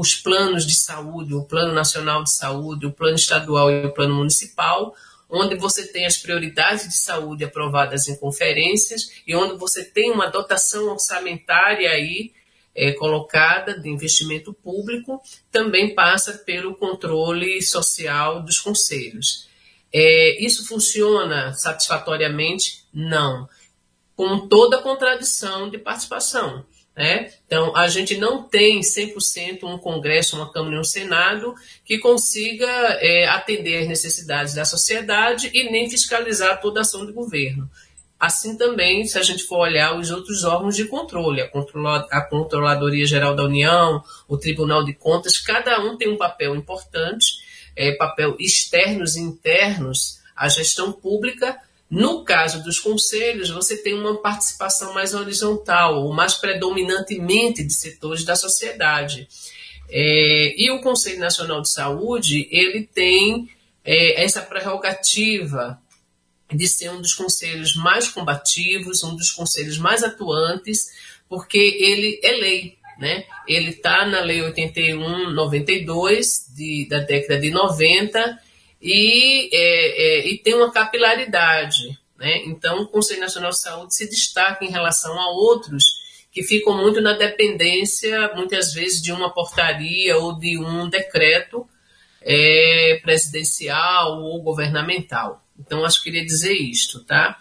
os 0.00 0.14
planos 0.16 0.66
de 0.66 0.76
saúde, 0.76 1.34
o 1.34 1.44
Plano 1.44 1.72
Nacional 1.72 2.22
de 2.22 2.32
Saúde, 2.32 2.86
o 2.86 2.92
Plano 2.92 3.16
Estadual 3.16 3.70
e 3.70 3.86
o 3.86 3.92
Plano 3.92 4.14
Municipal, 4.14 4.94
onde 5.28 5.56
você 5.56 5.86
tem 5.86 6.06
as 6.06 6.18
prioridades 6.18 6.88
de 6.88 6.96
saúde 6.96 7.44
aprovadas 7.44 8.08
em 8.08 8.16
conferências 8.16 9.10
e 9.26 9.34
onde 9.34 9.58
você 9.58 9.84
tem 9.84 10.12
uma 10.12 10.28
dotação 10.28 10.92
orçamentária 10.92 11.90
aí 11.90 12.32
é, 12.74 12.92
colocada 12.92 13.78
de 13.78 13.88
investimento 13.88 14.52
público, 14.52 15.20
também 15.50 15.94
passa 15.94 16.34
pelo 16.34 16.76
controle 16.76 17.62
social 17.62 18.42
dos 18.42 18.60
conselhos. 18.60 19.48
É, 19.92 20.44
isso 20.44 20.66
funciona 20.66 21.54
satisfatoriamente? 21.54 22.84
Não. 22.92 23.48
Com 24.14 24.46
toda 24.46 24.76
a 24.76 24.82
contradição 24.82 25.70
de 25.70 25.78
participação. 25.78 26.64
Né? 26.96 27.30
Então, 27.46 27.76
a 27.76 27.88
gente 27.88 28.16
não 28.16 28.42
tem 28.42 28.80
100% 28.80 29.64
um 29.64 29.76
Congresso, 29.76 30.36
uma 30.36 30.50
Câmara 30.50 30.76
e 30.76 30.78
um 30.78 30.84
Senado 30.84 31.54
que 31.84 31.98
consiga 31.98 32.66
é, 33.00 33.28
atender 33.28 33.82
às 33.82 33.88
necessidades 33.88 34.54
da 34.54 34.64
sociedade 34.64 35.50
e 35.52 35.70
nem 35.70 35.90
fiscalizar 35.90 36.58
toda 36.60 36.80
a 36.80 36.82
ação 36.82 37.04
de 37.04 37.12
governo. 37.12 37.68
Assim 38.18 38.56
também, 38.56 39.04
se 39.04 39.18
a 39.18 39.22
gente 39.22 39.42
for 39.42 39.58
olhar 39.58 39.94
os 39.98 40.10
outros 40.10 40.42
órgãos 40.42 40.74
de 40.74 40.86
controle, 40.86 41.42
a, 41.42 41.48
a 42.10 42.22
Controladoria 42.22 43.04
Geral 43.04 43.36
da 43.36 43.44
União, 43.44 44.02
o 44.26 44.38
Tribunal 44.38 44.82
de 44.82 44.94
Contas, 44.94 45.36
cada 45.36 45.78
um 45.84 45.98
tem 45.98 46.08
um 46.08 46.16
papel 46.16 46.56
importante, 46.56 47.34
é, 47.76 47.92
papel 47.92 48.34
externos 48.40 49.16
e 49.16 49.20
internos 49.20 50.18
à 50.34 50.48
gestão 50.48 50.92
pública. 50.92 51.60
No 51.88 52.24
caso 52.24 52.64
dos 52.64 52.80
conselhos, 52.80 53.50
você 53.50 53.76
tem 53.76 53.94
uma 53.94 54.20
participação 54.20 54.92
mais 54.92 55.14
horizontal, 55.14 56.02
ou 56.02 56.12
mais 56.12 56.34
predominantemente 56.34 57.62
de 57.62 57.72
setores 57.72 58.24
da 58.24 58.34
sociedade. 58.34 59.28
É, 59.88 60.60
e 60.60 60.68
o 60.70 60.80
Conselho 60.80 61.20
Nacional 61.20 61.62
de 61.62 61.70
Saúde, 61.70 62.48
ele 62.50 62.82
tem 62.82 63.48
é, 63.84 64.24
essa 64.24 64.42
prerrogativa 64.42 65.80
de 66.52 66.66
ser 66.66 66.90
um 66.90 67.00
dos 67.00 67.14
conselhos 67.14 67.76
mais 67.76 68.08
combativos, 68.08 69.04
um 69.04 69.14
dos 69.14 69.30
conselhos 69.30 69.78
mais 69.78 70.02
atuantes, 70.02 70.88
porque 71.28 71.58
ele 71.58 72.18
é 72.22 72.32
lei. 72.32 72.76
Né? 72.98 73.24
Ele 73.46 73.70
está 73.70 74.04
na 74.06 74.20
Lei 74.20 74.40
8192 74.40 76.46
de, 76.56 76.88
da 76.88 77.00
década 77.00 77.38
de 77.38 77.50
90 77.50 78.38
e, 78.86 79.50
é, 79.52 80.18
é, 80.18 80.28
e 80.28 80.38
tem 80.38 80.54
uma 80.54 80.70
capilaridade. 80.70 81.98
Né? 82.16 82.42
Então, 82.46 82.82
o 82.82 82.88
Conselho 82.88 83.20
Nacional 83.20 83.50
de 83.50 83.60
Saúde 83.60 83.94
se 83.94 84.08
destaca 84.08 84.64
em 84.64 84.70
relação 84.70 85.18
a 85.18 85.30
outros 85.32 86.06
que 86.30 86.42
ficam 86.42 86.76
muito 86.76 87.00
na 87.00 87.14
dependência, 87.14 88.30
muitas 88.34 88.72
vezes, 88.72 89.02
de 89.02 89.10
uma 89.10 89.32
portaria 89.32 90.16
ou 90.18 90.38
de 90.38 90.58
um 90.58 90.88
decreto 90.88 91.66
é, 92.22 93.00
presidencial 93.02 94.22
ou 94.22 94.40
governamental. 94.42 95.42
Então, 95.58 95.84
acho 95.84 95.98
que 95.98 96.10
queria 96.10 96.24
dizer 96.24 96.52
isto, 96.52 97.02
tá? 97.04 97.38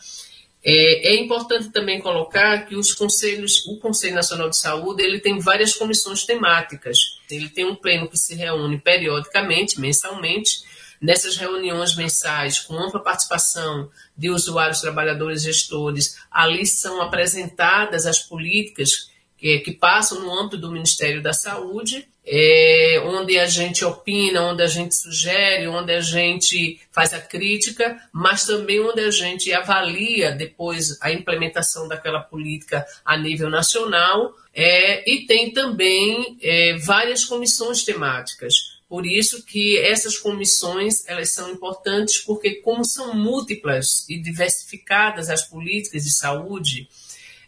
É, 0.63 1.09
é, 1.09 1.15
importante 1.21 1.69
também 1.69 2.01
colocar 2.01 2.65
que 2.65 2.75
os 2.75 2.91
conselhos, 2.91 3.63
o 3.67 3.77
Conselho 3.77 4.15
Nacional 4.15 4.49
de 4.49 4.57
Saúde, 4.57 5.03
ele 5.03 5.19
tem 5.19 5.37
várias 5.37 5.75
comissões 5.75 6.23
temáticas. 6.23 6.97
Ele 7.29 7.49
tem 7.49 7.65
um 7.65 7.75
pleno 7.75 8.09
que 8.09 8.17
se 8.17 8.33
reúne 8.33 8.79
periodicamente, 8.79 9.79
mensalmente. 9.79 10.63
Nessas 11.01 11.37
reuniões 11.37 11.95
mensais, 11.95 12.59
com 12.59 12.75
ampla 12.75 13.01
participação 13.01 13.89
de 14.17 14.29
usuários, 14.29 14.81
trabalhadores, 14.81 15.43
gestores, 15.43 16.17
ali 16.31 16.65
são 16.65 17.01
apresentadas 17.01 18.05
as 18.05 18.19
políticas 18.19 19.09
que, 19.37 19.59
que 19.59 19.71
passam 19.71 20.21
no 20.21 20.31
âmbito 20.31 20.57
do 20.57 20.71
Ministério 20.71 21.21
da 21.21 21.33
Saúde 21.33 22.07
é, 22.27 23.01
onde 23.05 23.37
a 23.37 23.45
gente 23.45 23.85
opina, 23.85 24.41
onde 24.41 24.63
a 24.63 24.67
gente 24.67 24.95
sugere, 24.95 25.67
onde 25.67 25.93
a 25.93 26.01
gente 26.01 26.79
faz 26.91 27.13
a 27.13 27.21
crítica, 27.21 27.97
mas 28.11 28.45
também 28.45 28.79
onde 28.79 29.01
a 29.01 29.11
gente 29.11 29.53
avalia 29.53 30.31
depois 30.31 30.99
a 31.01 31.11
implementação 31.11 31.87
daquela 31.87 32.21
política 32.21 32.85
a 33.05 33.15
nível 33.15 33.49
nacional. 33.49 34.33
É, 34.53 35.09
e 35.09 35.25
tem 35.27 35.51
também 35.51 36.37
é, 36.41 36.77
várias 36.77 37.25
comissões 37.25 37.83
temáticas. 37.83 38.75
Por 38.87 39.05
isso 39.05 39.43
que 39.43 39.79
essas 39.79 40.17
comissões 40.17 41.07
elas 41.07 41.33
são 41.33 41.49
importantes 41.49 42.19
porque 42.19 42.55
como 42.61 42.85
são 42.85 43.15
múltiplas 43.15 44.07
e 44.07 44.19
diversificadas 44.19 45.29
as 45.29 45.41
políticas 45.43 46.03
de 46.03 46.15
saúde, 46.15 46.87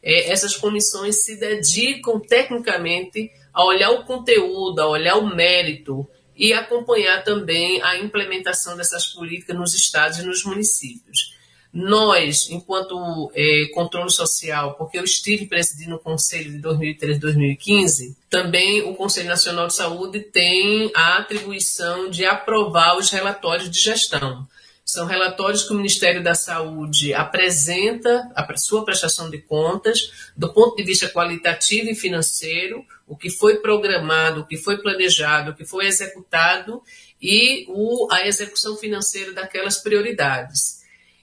é, 0.01 0.31
essas 0.31 0.55
comissões 0.55 1.23
se 1.23 1.35
dedicam 1.35 2.19
tecnicamente 2.19 3.31
a 3.53 3.63
olhar 3.63 3.91
o 3.91 4.03
conteúdo, 4.05 4.79
a 4.79 4.87
olhar 4.87 5.17
o 5.17 5.35
mérito 5.35 6.07
e 6.35 6.53
acompanhar 6.53 7.23
também 7.23 7.81
a 7.81 7.97
implementação 7.97 8.77
dessas 8.77 9.07
políticas 9.07 9.55
nos 9.55 9.73
estados 9.73 10.19
e 10.19 10.23
nos 10.23 10.43
municípios. 10.43 11.36
Nós, 11.79 12.49
enquanto 12.49 13.31
é, 13.35 13.67
controle 13.71 14.09
social, 14.09 14.73
porque 14.73 14.97
eu 14.97 15.03
estive 15.03 15.45
presidindo 15.45 15.95
o 15.95 15.99
Conselho 15.99 16.51
de 16.51 16.57
2013-2015, 16.57 18.15
também 18.31 18.81
o 18.81 18.95
Conselho 18.95 19.27
Nacional 19.27 19.67
de 19.67 19.75
Saúde 19.75 20.21
tem 20.21 20.91
a 20.95 21.17
atribuição 21.17 22.09
de 22.09 22.25
aprovar 22.25 22.97
os 22.97 23.11
relatórios 23.11 23.69
de 23.69 23.79
gestão. 23.79 24.47
São 24.83 25.05
relatórios 25.05 25.65
que 25.65 25.71
o 25.71 25.77
Ministério 25.77 26.23
da 26.23 26.33
Saúde 26.33 27.13
apresenta 27.13 28.27
a 28.35 28.57
sua 28.57 28.83
prestação 28.83 29.29
de 29.29 29.37
contas 29.37 30.31
do 30.35 30.51
ponto 30.51 30.77
de 30.77 30.83
vista 30.83 31.07
qualitativo 31.07 31.91
e 31.91 31.95
financeiro, 31.95 32.83
o 33.05 33.15
que 33.15 33.29
foi 33.29 33.57
programado, 33.57 34.41
o 34.41 34.47
que 34.47 34.57
foi 34.57 34.79
planejado, 34.79 35.51
o 35.51 35.55
que 35.55 35.63
foi 35.63 35.85
executado 35.85 36.81
e 37.21 37.67
o, 37.69 38.07
a 38.11 38.25
execução 38.25 38.75
financeira 38.77 39.31
daquelas 39.31 39.77
prioridades. 39.77 40.76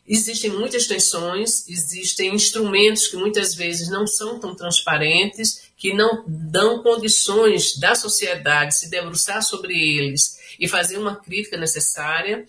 Existem 0.06 0.50
muitas 0.50 0.86
tensões, 0.86 1.66
existem 1.68 2.34
instrumentos 2.34 3.08
que 3.08 3.16
muitas 3.16 3.54
vezes 3.54 3.88
não 3.88 4.06
são 4.06 4.38
tão 4.38 4.54
transparentes, 4.54 5.70
que 5.76 5.94
não 5.94 6.24
dão 6.26 6.82
condições 6.82 7.78
da 7.78 7.94
sociedade 7.94 8.78
se 8.78 8.90
debruçar 8.90 9.42
sobre 9.42 9.74
eles 9.74 10.38
e 10.60 10.68
fazer 10.68 10.98
uma 10.98 11.16
crítica 11.16 11.56
necessária. 11.56 12.44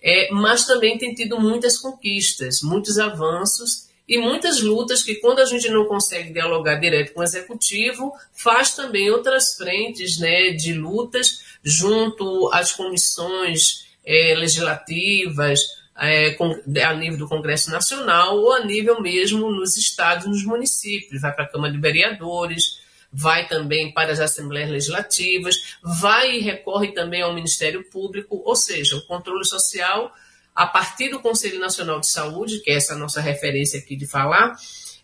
É, 0.00 0.30
mas 0.30 0.64
também 0.64 0.96
tem 0.96 1.14
tido 1.14 1.40
muitas 1.40 1.78
conquistas, 1.78 2.60
muitos 2.62 2.98
avanços 2.98 3.88
e 4.06 4.16
muitas 4.16 4.62
lutas 4.62 5.02
que, 5.02 5.16
quando 5.16 5.40
a 5.40 5.44
gente 5.44 5.68
não 5.68 5.86
consegue 5.86 6.32
dialogar 6.32 6.76
direto 6.76 7.12
com 7.12 7.20
o 7.20 7.24
executivo, 7.24 8.12
faz 8.32 8.74
também 8.74 9.10
outras 9.10 9.54
frentes 9.54 10.18
né, 10.18 10.50
de 10.50 10.72
lutas 10.72 11.42
junto 11.64 12.48
às 12.52 12.72
comissões 12.72 13.86
é, 14.04 14.34
legislativas, 14.36 15.60
é, 15.98 16.36
a 16.84 16.94
nível 16.94 17.18
do 17.18 17.28
Congresso 17.28 17.70
Nacional 17.70 18.36
ou 18.36 18.52
a 18.52 18.64
nível 18.64 19.00
mesmo 19.00 19.50
nos 19.50 19.76
estados, 19.76 20.26
nos 20.26 20.44
municípios, 20.44 21.20
vai 21.20 21.32
para 21.32 21.44
a 21.44 21.48
Câmara 21.48 21.72
de 21.72 21.80
Vereadores, 21.80 22.80
vai 23.12 23.48
também 23.48 23.92
para 23.92 24.12
as 24.12 24.20
Assembleias 24.20 24.70
Legislativas, 24.70 25.76
vai 25.82 26.36
e 26.36 26.40
recorre 26.40 26.92
também 26.92 27.22
ao 27.22 27.34
Ministério 27.34 27.82
Público, 27.90 28.42
ou 28.44 28.54
seja, 28.54 28.96
o 28.96 29.06
controle 29.06 29.44
social, 29.44 30.12
a 30.54 30.66
partir 30.66 31.08
do 31.08 31.20
Conselho 31.20 31.58
Nacional 31.58 32.00
de 32.00 32.08
Saúde, 32.08 32.60
que 32.60 32.70
é 32.70 32.74
essa 32.74 32.94
nossa 32.94 33.20
referência 33.20 33.78
aqui 33.78 33.96
de 33.96 34.06
falar, 34.06 34.56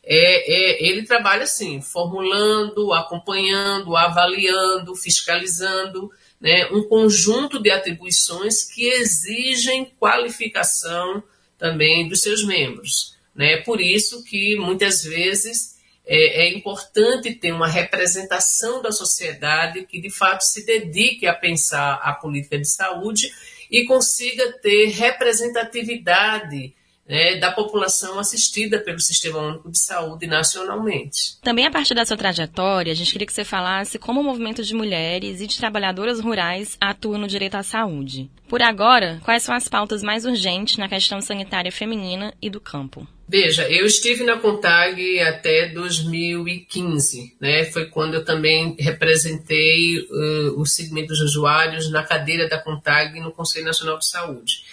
é, 0.07 0.17
é, 0.17 0.89
ele 0.89 1.05
trabalha 1.05 1.45
assim, 1.45 1.81
formulando, 1.81 2.93
acompanhando, 2.93 3.97
avaliando, 3.97 4.95
fiscalizando, 4.95 6.11
né, 6.45 6.67
um 6.67 6.83
conjunto 6.83 7.59
de 7.59 7.71
atribuições 7.71 8.65
que 8.65 8.87
exigem 8.87 9.91
qualificação 9.99 11.23
também 11.57 12.07
dos 12.07 12.21
seus 12.21 12.45
membros. 12.45 13.17
Né? 13.35 13.63
Por 13.63 13.81
isso 13.81 14.23
que 14.25 14.55
muitas 14.57 15.03
vezes 15.03 15.79
é, 16.07 16.45
é, 16.45 16.53
importante 16.53 17.35
ter 17.35 17.51
uma 17.51 17.67
representação 17.67 18.83
da 18.83 18.93
sociedade 18.93 19.87
que 19.87 19.99
de 19.99 20.11
fato 20.11 20.43
se 20.43 20.67
dedique 20.67 21.27
a 21.27 21.33
pensar 21.33 21.95
a 21.95 22.13
política 22.13 22.59
de 22.59 22.69
saúde 22.69 23.33
e 23.71 23.87
consiga 23.87 24.53
ter 24.61 24.89
representatividade 24.91 26.75
né, 27.09 27.37
da 27.37 27.53
população 27.53 28.19
assistida 28.19 28.79
pelo 28.79 28.99
Sistema 28.99 29.39
Único 29.39 29.71
de 29.71 29.79
Saúde 29.79 30.27
nacionalmente. 30.27 31.39
Também 31.43 31.67
a 31.67 31.71
partir 31.71 31.95
da 31.95 32.07
sua 32.07 32.17
trajetória, 32.17 32.93
a 32.93 32.97
gente 32.97 33.13
queria 33.13 33.27
que 33.27 33.33
você 33.33 33.45
falasse 33.45 33.99
como 33.99 34.21
o 34.21 34.25
movimento 34.25 34.63
de 34.63 34.75
mulheres 34.75 35.41
e 35.41 35.47
de 35.47 35.59
trabalhadoras 35.59 36.21
rurais 36.21 36.77
atua 36.81 37.19
no 37.19 37.29
direito 37.29 37.57
à 37.57 37.63
saúde. 37.63 38.31
Por 38.49 38.63
agora, 38.63 39.21
quais 39.25 39.43
são 39.43 39.55
as 39.55 39.69
pautas 39.69 40.03
mais 40.03 40.25
urgentes 40.25 40.77
na 40.77 40.89
questão 40.89 41.21
sanitária 41.21 41.73
feminina 41.73 42.33
e 42.41 42.49
do 42.49 42.61
campo? 42.61 43.07
Veja, 43.27 43.67
eu 43.71 43.87
estive 43.87 44.23
na 44.23 44.37
CONTAG 44.37 45.19
até 45.21 45.69
2015, 45.69 47.37
né? 47.41 47.65
Foi 47.65 47.87
quando 47.87 48.15
eu 48.15 48.25
também 48.25 48.77
representei 48.79 49.99
uh, 50.01 50.61
o 50.61 50.67
segmento 50.67 51.09
dos 51.09 51.21
usuários 51.21 51.91
na 51.91 52.03
cadeira 52.03 52.47
da 52.47 52.59
CONTAG 52.59 53.19
no 53.21 53.33
Conselho 53.33 53.65
Nacional 53.65 53.99
de 53.99 54.07
Saúde 54.07 54.64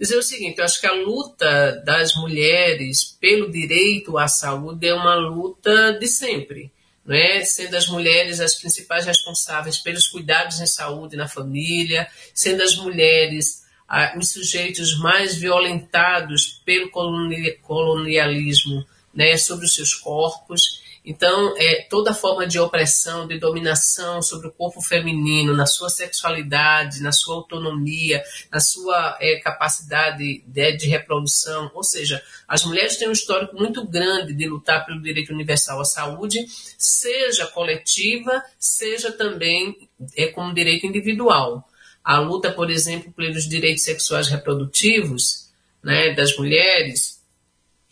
dizer 0.00 0.16
o 0.16 0.22
seguinte: 0.22 0.58
eu 0.58 0.64
acho 0.64 0.80
que 0.80 0.86
a 0.86 0.92
luta 0.92 1.82
das 1.84 2.14
mulheres 2.16 3.16
pelo 3.20 3.50
direito 3.50 4.16
à 4.16 4.26
saúde 4.26 4.88
é 4.88 4.94
uma 4.94 5.14
luta 5.14 5.92
de 5.92 6.08
sempre. 6.08 6.72
Não 7.04 7.14
é? 7.14 7.44
Sendo 7.44 7.76
as 7.76 7.88
mulheres 7.88 8.40
as 8.40 8.54
principais 8.54 9.04
responsáveis 9.04 9.78
pelos 9.78 10.08
cuidados 10.08 10.60
em 10.60 10.66
saúde 10.66 11.16
na 11.16 11.28
família, 11.28 12.08
sendo 12.34 12.62
as 12.62 12.76
mulheres 12.76 13.64
ah, 13.88 14.14
os 14.16 14.30
sujeitos 14.30 14.98
mais 14.98 15.34
violentados 15.34 16.62
pelo 16.64 16.90
colonialismo 16.90 18.86
né, 19.12 19.36
sobre 19.36 19.66
os 19.66 19.74
seus 19.74 19.94
corpos. 19.94 20.82
Então, 21.10 21.56
é, 21.56 21.88
toda 21.90 22.14
forma 22.14 22.46
de 22.46 22.60
opressão, 22.60 23.26
de 23.26 23.36
dominação 23.36 24.22
sobre 24.22 24.46
o 24.46 24.52
corpo 24.52 24.80
feminino, 24.80 25.52
na 25.52 25.66
sua 25.66 25.88
sexualidade, 25.88 27.02
na 27.02 27.10
sua 27.10 27.34
autonomia, 27.34 28.22
na 28.48 28.60
sua 28.60 29.18
é, 29.20 29.40
capacidade 29.40 30.40
de, 30.46 30.76
de, 30.76 30.86
reprodução, 30.86 31.68
ou 31.74 31.82
seja, 31.82 32.22
as 32.46 32.64
mulheres 32.64 32.96
têm 32.96 33.08
um 33.08 33.12
histórico 33.12 33.56
muito 33.56 33.84
grande 33.84 34.32
de 34.32 34.46
lutar 34.46 34.86
pelo 34.86 35.02
direito 35.02 35.32
universal 35.32 35.80
à 35.80 35.84
saúde, 35.84 36.46
seja 36.78 37.44
coletiva, 37.48 38.40
seja 38.56 39.10
também 39.10 39.90
é, 40.16 40.28
como 40.28 40.54
direito 40.54 40.86
individual. 40.86 41.68
A 42.04 42.20
luta, 42.20 42.52
por 42.52 42.70
exemplo, 42.70 43.12
pelos 43.14 43.48
direitos 43.48 43.82
sexuais 43.82 44.28
reprodutivos 44.28 45.50
né, 45.82 46.14
das 46.14 46.36
mulheres 46.36 47.20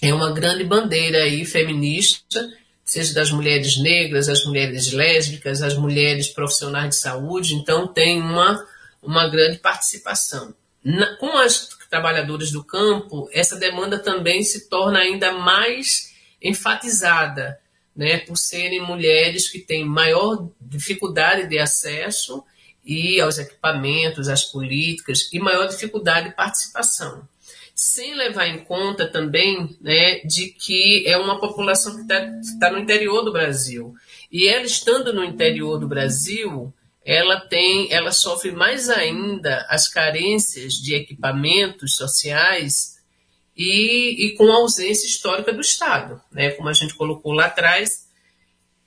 é 0.00 0.14
uma 0.14 0.30
grande 0.32 0.62
bandeira 0.62 1.24
aí 1.24 1.44
feminista 1.44 2.48
seja 2.90 3.12
das 3.12 3.30
mulheres 3.30 3.76
negras, 3.76 4.28
as 4.28 4.44
mulheres 4.44 4.92
lésbicas, 4.92 5.62
as 5.62 5.74
mulheres 5.76 6.28
profissionais 6.28 6.90
de 6.90 6.96
saúde, 6.96 7.54
então 7.54 7.86
tem 7.86 8.20
uma, 8.20 8.66
uma 9.02 9.28
grande 9.28 9.58
participação. 9.58 10.54
Na, 10.82 11.16
com 11.16 11.36
as 11.36 11.68
trabalhadoras 11.90 12.50
do 12.50 12.64
campo, 12.64 13.28
essa 13.32 13.56
demanda 13.56 13.98
também 13.98 14.42
se 14.42 14.68
torna 14.68 15.00
ainda 15.00 15.32
mais 15.32 16.14
enfatizada, 16.42 17.58
né, 17.94 18.18
por 18.18 18.36
serem 18.36 18.80
mulheres 18.80 19.48
que 19.48 19.58
têm 19.58 19.84
maior 19.84 20.48
dificuldade 20.60 21.48
de 21.48 21.58
acesso 21.58 22.42
e 22.84 23.20
aos 23.20 23.38
equipamentos, 23.38 24.28
às 24.28 24.44
políticas 24.44 25.28
e 25.32 25.38
maior 25.38 25.66
dificuldade 25.66 26.30
de 26.30 26.34
participação 26.34 27.28
sem 27.78 28.16
levar 28.16 28.48
em 28.48 28.58
conta 28.64 29.06
também 29.06 29.78
né, 29.80 30.18
de 30.24 30.48
que 30.48 31.04
é 31.06 31.16
uma 31.16 31.38
população 31.38 31.94
que 31.94 32.02
está 32.02 32.28
tá 32.58 32.72
no 32.72 32.78
interior 32.80 33.22
do 33.22 33.32
Brasil. 33.32 33.94
E 34.32 34.48
ela 34.48 34.64
estando 34.64 35.12
no 35.12 35.22
interior 35.22 35.78
do 35.78 35.86
Brasil, 35.86 36.74
ela 37.04 37.38
tem, 37.38 37.92
ela 37.92 38.10
sofre 38.10 38.50
mais 38.50 38.90
ainda 38.90 39.64
as 39.70 39.86
carências 39.86 40.72
de 40.72 40.96
equipamentos 40.96 41.94
sociais 41.94 42.98
e, 43.56 44.26
e 44.26 44.34
com 44.34 44.50
a 44.50 44.56
ausência 44.56 45.06
histórica 45.06 45.52
do 45.52 45.60
Estado, 45.60 46.20
né? 46.32 46.50
Como 46.50 46.68
a 46.68 46.72
gente 46.72 46.94
colocou 46.94 47.32
lá 47.32 47.44
atrás, 47.44 48.08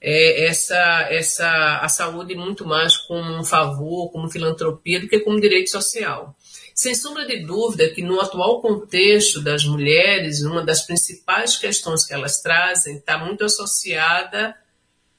é, 0.01 0.47
essa, 0.47 1.07
essa 1.09 1.77
a 1.77 1.87
saúde 1.87 2.35
muito 2.35 2.65
mais 2.65 2.97
como 2.97 3.39
um 3.39 3.43
favor, 3.45 4.11
como 4.11 4.29
filantropia 4.29 4.99
do 4.99 5.07
que 5.07 5.21
como 5.21 5.39
direito 5.39 5.69
social. 5.69 6.35
Sem 6.73 6.95
sombra 6.95 7.25
de 7.25 7.45
dúvida 7.45 7.89
que 7.89 8.01
no 8.01 8.19
atual 8.19 8.61
contexto 8.61 9.41
das 9.41 9.65
mulheres, 9.65 10.41
uma 10.41 10.63
das 10.63 10.81
principais 10.81 11.57
questões 11.57 12.05
que 12.05 12.13
elas 12.13 12.41
trazem 12.41 12.97
está 12.97 13.17
muito 13.17 13.43
associada, 13.43 14.55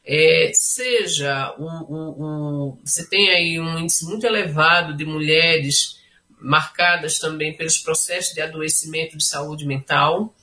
é, 0.05 0.51
seja 0.55 1.55
o, 1.59 1.65
o, 1.65 2.23
o, 2.23 2.79
você 2.85 3.09
tem 3.09 3.31
aí 3.31 3.61
um 3.61 3.79
índice 3.79 4.05
muito 4.05 4.27
elevado 4.27 4.97
de 4.97 5.05
mulheres 5.05 6.01
marcadas 6.41 7.19
também 7.19 7.57
pelos 7.57 7.79
processos 7.79 8.35
de 8.35 8.41
adoecimento 8.41 9.17
de 9.17 9.25
saúde 9.25 9.65
mental. 9.65 10.35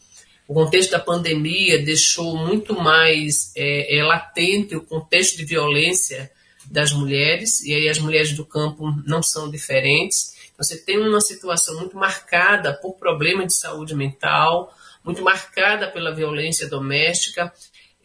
O 0.48 0.54
contexto 0.54 0.92
da 0.92 1.00
pandemia 1.00 1.84
deixou 1.84 2.38
muito 2.38 2.74
mais 2.74 3.52
é, 3.56 3.98
é, 3.98 4.04
latente 4.04 4.76
o 4.76 4.82
contexto 4.82 5.38
de 5.38 5.46
violência 5.46 6.32
das 6.72 6.94
mulheres, 6.94 7.62
e 7.64 7.74
aí 7.74 7.90
as 7.90 8.00
mulheres 8.00 8.34
do 8.34 8.46
campo 8.46 8.86
não 9.06 9.22
são 9.22 9.50
diferentes. 9.50 10.36
Você 10.60 10.78
tem 10.78 11.00
uma 11.00 11.22
situação 11.22 11.80
muito 11.80 11.96
marcada 11.96 12.74
por 12.74 12.96
problemas 12.96 13.48
de 13.48 13.56
saúde 13.56 13.96
mental, 13.96 14.76
muito 15.04 15.24
marcada 15.24 15.90
pela 15.90 16.14
violência 16.14 16.68
doméstica, 16.68 17.52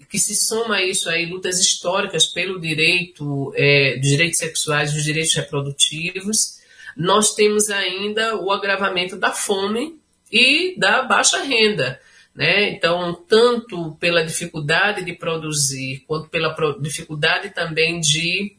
que 0.08 0.18
se 0.20 0.36
soma 0.36 0.76
a 0.76 0.82
isso 0.84 1.10
aí 1.10 1.26
lutas 1.26 1.58
históricas 1.58 2.26
pelo 2.26 2.60
direito, 2.60 3.52
é, 3.56 3.96
dos 3.96 4.08
direitos 4.08 4.38
sexuais 4.38 4.92
dos 4.92 5.02
direitos 5.02 5.34
reprodutivos. 5.34 6.60
Nós 6.96 7.34
temos 7.34 7.68
ainda 7.68 8.36
o 8.36 8.52
agravamento 8.52 9.16
da 9.16 9.32
fome 9.32 9.98
e 10.30 10.78
da 10.78 11.02
baixa 11.02 11.42
renda. 11.42 12.00
Né? 12.32 12.70
Então, 12.70 13.12
tanto 13.28 13.96
pela 13.96 14.24
dificuldade 14.24 15.04
de 15.04 15.12
produzir, 15.14 16.04
quanto 16.06 16.28
pela 16.28 16.54
dificuldade 16.80 17.50
também 17.50 17.98
de 17.98 18.56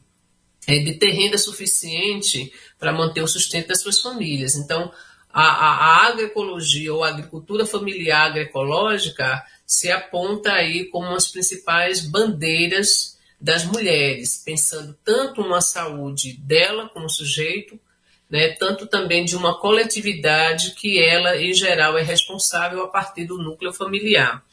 é, 0.68 0.80
de 0.80 0.94
ter 0.94 1.12
renda 1.12 1.38
suficiente 1.38 2.52
para 2.86 2.94
manter 2.94 3.24
o 3.24 3.28
sustento 3.28 3.70
das 3.70 3.82
suas 3.82 4.00
famílias. 4.00 4.56
Então, 4.56 4.92
a, 5.34 5.42
a, 5.42 6.06
agroecologia 6.06 6.94
ou 6.94 7.04
a 7.04 7.10
agricultura 7.10 7.66
familiar 7.66 8.28
agroecológica 8.28 9.44
se 9.66 9.92
aponta 9.92 10.52
aí 10.52 10.86
como 10.86 11.08
as 11.16 11.28
principais 11.28 12.02
bandeiras 12.02 13.18
das 13.42 13.66
mulheres, 13.66 14.40
pensando 14.46 14.96
tanto 15.04 15.42
na 15.50 15.62
saúde 15.62 16.34
dela 16.38 16.88
como 16.90 17.10
sujeito, 17.10 17.80
né, 18.30 18.50
tanto 18.50 18.86
também 18.86 19.26
de 19.26 19.36
uma 19.36 19.60
coletividade 19.60 20.76
que 20.76 21.02
ela, 21.02 21.36
em 21.38 21.56
geral, 21.56 21.98
é 21.98 22.04
responsável 22.04 22.84
a 22.84 22.88
partir 22.88 23.26
do 23.26 23.40
núcleo 23.40 23.74
familiar. 23.74 24.44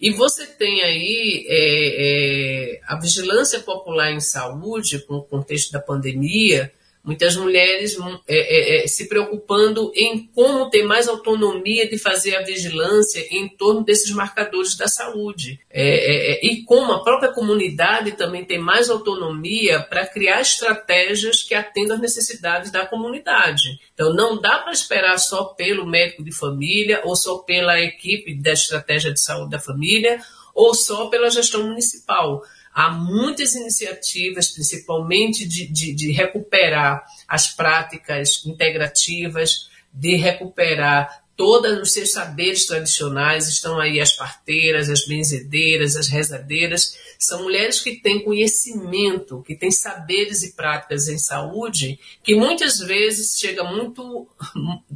E 0.00 0.10
você 0.10 0.46
tem 0.46 0.82
aí 0.82 1.44
é, 1.46 2.76
é, 2.78 2.80
a 2.86 2.98
vigilância 2.98 3.60
popular 3.60 4.10
em 4.10 4.20
saúde, 4.20 5.00
com 5.00 5.16
o 5.16 5.22
contexto 5.22 5.70
da 5.70 5.80
pandemia, 5.80 6.72
muitas 7.08 7.36
mulheres 7.36 7.96
é, 8.26 8.34
é, 8.36 8.84
é, 8.84 8.86
se 8.86 9.08
preocupando 9.08 9.90
em 9.96 10.26
como 10.34 10.68
ter 10.68 10.82
mais 10.82 11.08
autonomia 11.08 11.88
de 11.88 11.96
fazer 11.96 12.36
a 12.36 12.42
vigilância 12.42 13.26
em 13.30 13.48
torno 13.48 13.82
desses 13.82 14.10
marcadores 14.10 14.76
da 14.76 14.86
saúde. 14.86 15.58
É, 15.70 16.34
é, 16.34 16.46
e 16.46 16.64
como 16.64 16.92
a 16.92 17.02
própria 17.02 17.32
comunidade 17.32 18.12
também 18.12 18.44
tem 18.44 18.58
mais 18.58 18.90
autonomia 18.90 19.80
para 19.80 20.06
criar 20.06 20.42
estratégias 20.42 21.42
que 21.42 21.54
atendam 21.54 21.96
às 21.96 22.02
necessidades 22.02 22.70
da 22.70 22.84
comunidade. 22.84 23.80
Então, 23.94 24.12
não 24.12 24.38
dá 24.38 24.58
para 24.58 24.72
esperar 24.72 25.16
só 25.18 25.44
pelo 25.44 25.86
médico 25.86 26.22
de 26.22 26.30
família 26.30 27.00
ou 27.04 27.16
só 27.16 27.38
pela 27.38 27.80
equipe 27.80 28.34
da 28.34 28.52
estratégia 28.52 29.14
de 29.14 29.20
saúde 29.20 29.52
da 29.52 29.58
família 29.58 30.20
ou 30.54 30.74
só 30.74 31.06
pela 31.06 31.30
gestão 31.30 31.68
municipal 31.68 32.42
Há 32.78 32.92
muitas 32.92 33.56
iniciativas, 33.56 34.52
principalmente 34.52 35.44
de, 35.44 35.66
de, 35.66 35.92
de 35.92 36.12
recuperar 36.12 37.04
as 37.26 37.48
práticas 37.48 38.46
integrativas, 38.46 39.68
de 39.92 40.14
recuperar 40.14 41.24
todos 41.36 41.76
os 41.80 41.92
seus 41.92 42.12
saberes 42.12 42.66
tradicionais. 42.66 43.48
Estão 43.48 43.80
aí 43.80 44.00
as 44.00 44.12
parteiras, 44.12 44.88
as 44.88 45.04
benzedeiras, 45.04 45.96
as 45.96 46.06
rezadeiras. 46.06 46.96
São 47.18 47.42
mulheres 47.42 47.80
que 47.80 47.96
têm 47.96 48.22
conhecimento, 48.22 49.42
que 49.42 49.56
têm 49.56 49.72
saberes 49.72 50.44
e 50.44 50.52
práticas 50.52 51.08
em 51.08 51.18
saúde, 51.18 51.98
que 52.22 52.36
muitas 52.36 52.78
vezes 52.78 53.36
chega 53.36 53.64
muito, 53.64 54.28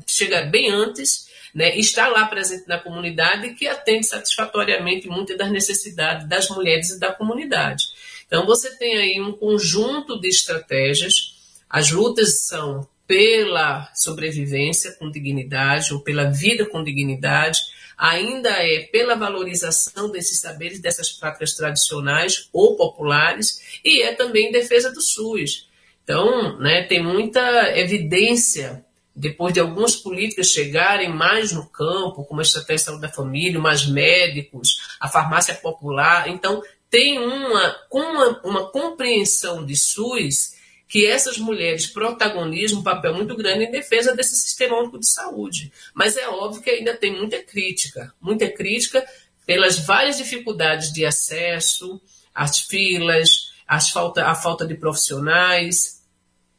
chega 0.06 0.42
bem 0.42 0.70
antes 0.70 1.31
né, 1.54 1.76
está 1.76 2.08
lá 2.08 2.26
presente 2.26 2.66
na 2.66 2.78
comunidade 2.78 3.46
e 3.46 3.54
que 3.54 3.66
atende 3.66 4.06
satisfatoriamente 4.06 5.08
muitas 5.08 5.36
das 5.36 5.50
necessidades 5.50 6.28
das 6.28 6.48
mulheres 6.48 6.90
e 6.90 6.98
da 6.98 7.12
comunidade. 7.12 7.84
Então, 8.26 8.46
você 8.46 8.76
tem 8.78 8.96
aí 8.96 9.20
um 9.20 9.32
conjunto 9.32 10.18
de 10.18 10.28
estratégias. 10.28 11.34
As 11.68 11.90
lutas 11.90 12.46
são 12.46 12.88
pela 13.06 13.90
sobrevivência 13.94 14.92
com 14.98 15.10
dignidade 15.10 15.92
ou 15.92 16.00
pela 16.00 16.30
vida 16.30 16.64
com 16.64 16.82
dignidade, 16.82 17.60
ainda 17.98 18.48
é 18.48 18.88
pela 18.90 19.14
valorização 19.14 20.10
desses 20.10 20.40
saberes, 20.40 20.80
dessas 20.80 21.12
práticas 21.12 21.52
tradicionais 21.52 22.48
ou 22.52 22.74
populares, 22.74 23.80
e 23.84 24.02
é 24.02 24.14
também 24.14 24.50
defesa 24.50 24.90
do 24.90 25.02
SUS. 25.02 25.68
Então, 26.02 26.58
né, 26.58 26.84
tem 26.84 27.02
muita 27.02 27.78
evidência 27.78 28.82
depois 29.14 29.52
de 29.52 29.60
algumas 29.60 29.94
políticas 29.94 30.48
chegarem 30.48 31.10
mais 31.10 31.52
no 31.52 31.66
campo, 31.66 32.24
como 32.24 32.40
a 32.40 32.42
estratégia 32.42 32.76
de 32.76 32.82
saúde 32.82 33.02
da 33.02 33.08
família, 33.08 33.60
mais 33.60 33.86
médicos, 33.86 34.96
a 34.98 35.08
farmácia 35.08 35.54
popular. 35.54 36.28
Então, 36.28 36.62
tem 36.90 37.18
uma, 37.18 37.76
uma, 37.90 38.40
uma 38.44 38.70
compreensão 38.70 39.64
de 39.64 39.76
SUS 39.76 40.54
que 40.88 41.06
essas 41.06 41.38
mulheres 41.38 41.86
protagonizam 41.86 42.80
um 42.80 42.82
papel 42.82 43.14
muito 43.14 43.34
grande 43.34 43.64
em 43.64 43.70
defesa 43.70 44.14
desse 44.14 44.36
sistema 44.36 44.78
único 44.78 44.98
de 44.98 45.10
saúde. 45.10 45.72
Mas 45.94 46.18
é 46.18 46.28
óbvio 46.28 46.60
que 46.60 46.68
ainda 46.68 46.94
tem 46.94 47.16
muita 47.16 47.42
crítica, 47.42 48.12
muita 48.20 48.46
crítica 48.50 49.02
pelas 49.46 49.78
várias 49.78 50.18
dificuldades 50.18 50.92
de 50.92 51.06
acesso, 51.06 51.98
as 52.34 52.60
filas, 52.60 53.52
as 53.66 53.88
falta, 53.88 54.26
a 54.26 54.34
falta 54.34 54.66
de 54.66 54.74
profissionais, 54.74 56.01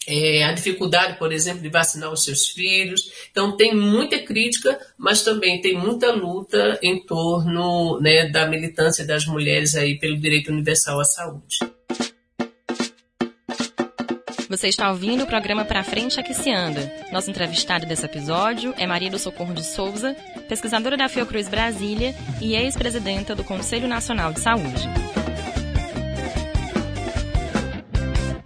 é, 0.07 0.43
a 0.43 0.51
dificuldade, 0.51 1.17
por 1.17 1.31
exemplo, 1.31 1.61
de 1.61 1.69
vacinar 1.69 2.11
os 2.11 2.23
seus 2.23 2.49
filhos. 2.49 3.11
Então, 3.31 3.55
tem 3.55 3.75
muita 3.75 4.19
crítica, 4.19 4.79
mas 4.97 5.21
também 5.21 5.61
tem 5.61 5.77
muita 5.77 6.11
luta 6.11 6.79
em 6.81 7.05
torno 7.05 7.99
né, 7.99 8.29
da 8.29 8.47
militância 8.47 9.05
das 9.05 9.25
mulheres 9.25 9.75
aí 9.75 9.97
pelo 9.97 10.17
direito 10.17 10.51
universal 10.51 10.99
à 10.99 11.05
saúde. 11.05 11.59
Você 14.53 14.67
está 14.67 14.91
ouvindo 14.91 15.23
o 15.23 15.27
programa 15.27 15.65
Pra 15.65 15.83
Frente 15.83 16.19
Aqui 16.19 16.31
Se 16.31 16.51
Anda. 16.51 16.93
Nossa 17.11 17.31
entrevistada 17.31 17.87
desse 17.87 18.05
episódio 18.05 18.71
é 18.77 18.85
Maria 18.85 19.09
do 19.09 19.17
Socorro 19.17 19.51
de 19.51 19.65
Souza, 19.65 20.15
pesquisadora 20.47 20.95
da 20.95 21.09
Fiocruz 21.09 21.49
Brasília 21.49 22.13
e 22.39 22.55
ex-presidenta 22.55 23.33
do 23.33 23.43
Conselho 23.43 23.87
Nacional 23.87 24.31
de 24.31 24.41
Saúde. 24.41 24.87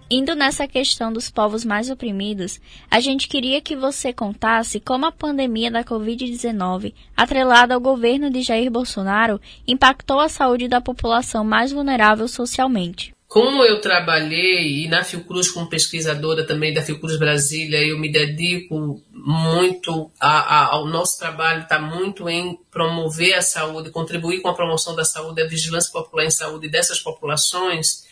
Indo 0.10 0.36
nessa 0.36 0.66
questão 0.70 1.12
dos 1.12 1.30
povos 1.30 1.66
mais 1.66 1.90
oprimidos, 1.90 2.62
a 2.90 3.02
gente 3.02 3.28
queria 3.28 3.60
que 3.60 3.76
você 3.76 4.14
contasse 4.14 4.80
como 4.80 5.06
a 5.06 5.12
pandemia 5.12 5.70
da 5.70 5.84
Covid-19, 5.84 6.94
atrelada 7.16 7.74
ao 7.74 7.82
governo 7.82 8.30
de 8.30 8.42
Jair 8.42 8.72
Bolsonaro, 8.72 9.42
impactou 9.68 10.22
a 10.22 10.30
saúde 10.30 10.70
da 10.70 10.80
população 10.80 11.44
mais 11.44 11.74
vulnerável 11.74 12.26
socialmente. 12.30 13.14
Como 13.28 13.62
eu 13.66 13.82
trabalhei 13.82 14.86
e 14.86 14.88
na 14.88 15.04
Fiocruz 15.04 15.52
como 15.52 15.68
pesquisadora 15.68 16.48
também 16.48 16.74
da 16.74 16.82
Fiocruz 16.82 17.20
Brasília, 17.20 17.86
eu 17.86 18.00
me 18.00 18.10
dedico 18.10 19.04
muito 19.12 20.10
a, 20.18 20.40
a, 20.40 20.76
ao 20.76 20.88
nosso 20.88 21.20
trabalho, 21.20 21.64
está 21.64 21.78
muito 21.78 22.30
em 22.30 22.58
promover 22.72 23.34
a 23.34 23.42
saúde, 23.42 23.92
contribuir 23.92 24.42
com 24.42 24.48
a 24.48 24.54
promoção 24.54 24.96
da 24.96 25.04
saúde, 25.04 25.42
a 25.42 25.48
vigilância 25.48 25.92
popular 25.92 26.24
em 26.24 26.32
saúde 26.32 26.70
dessas 26.70 27.02
populações 27.02 28.07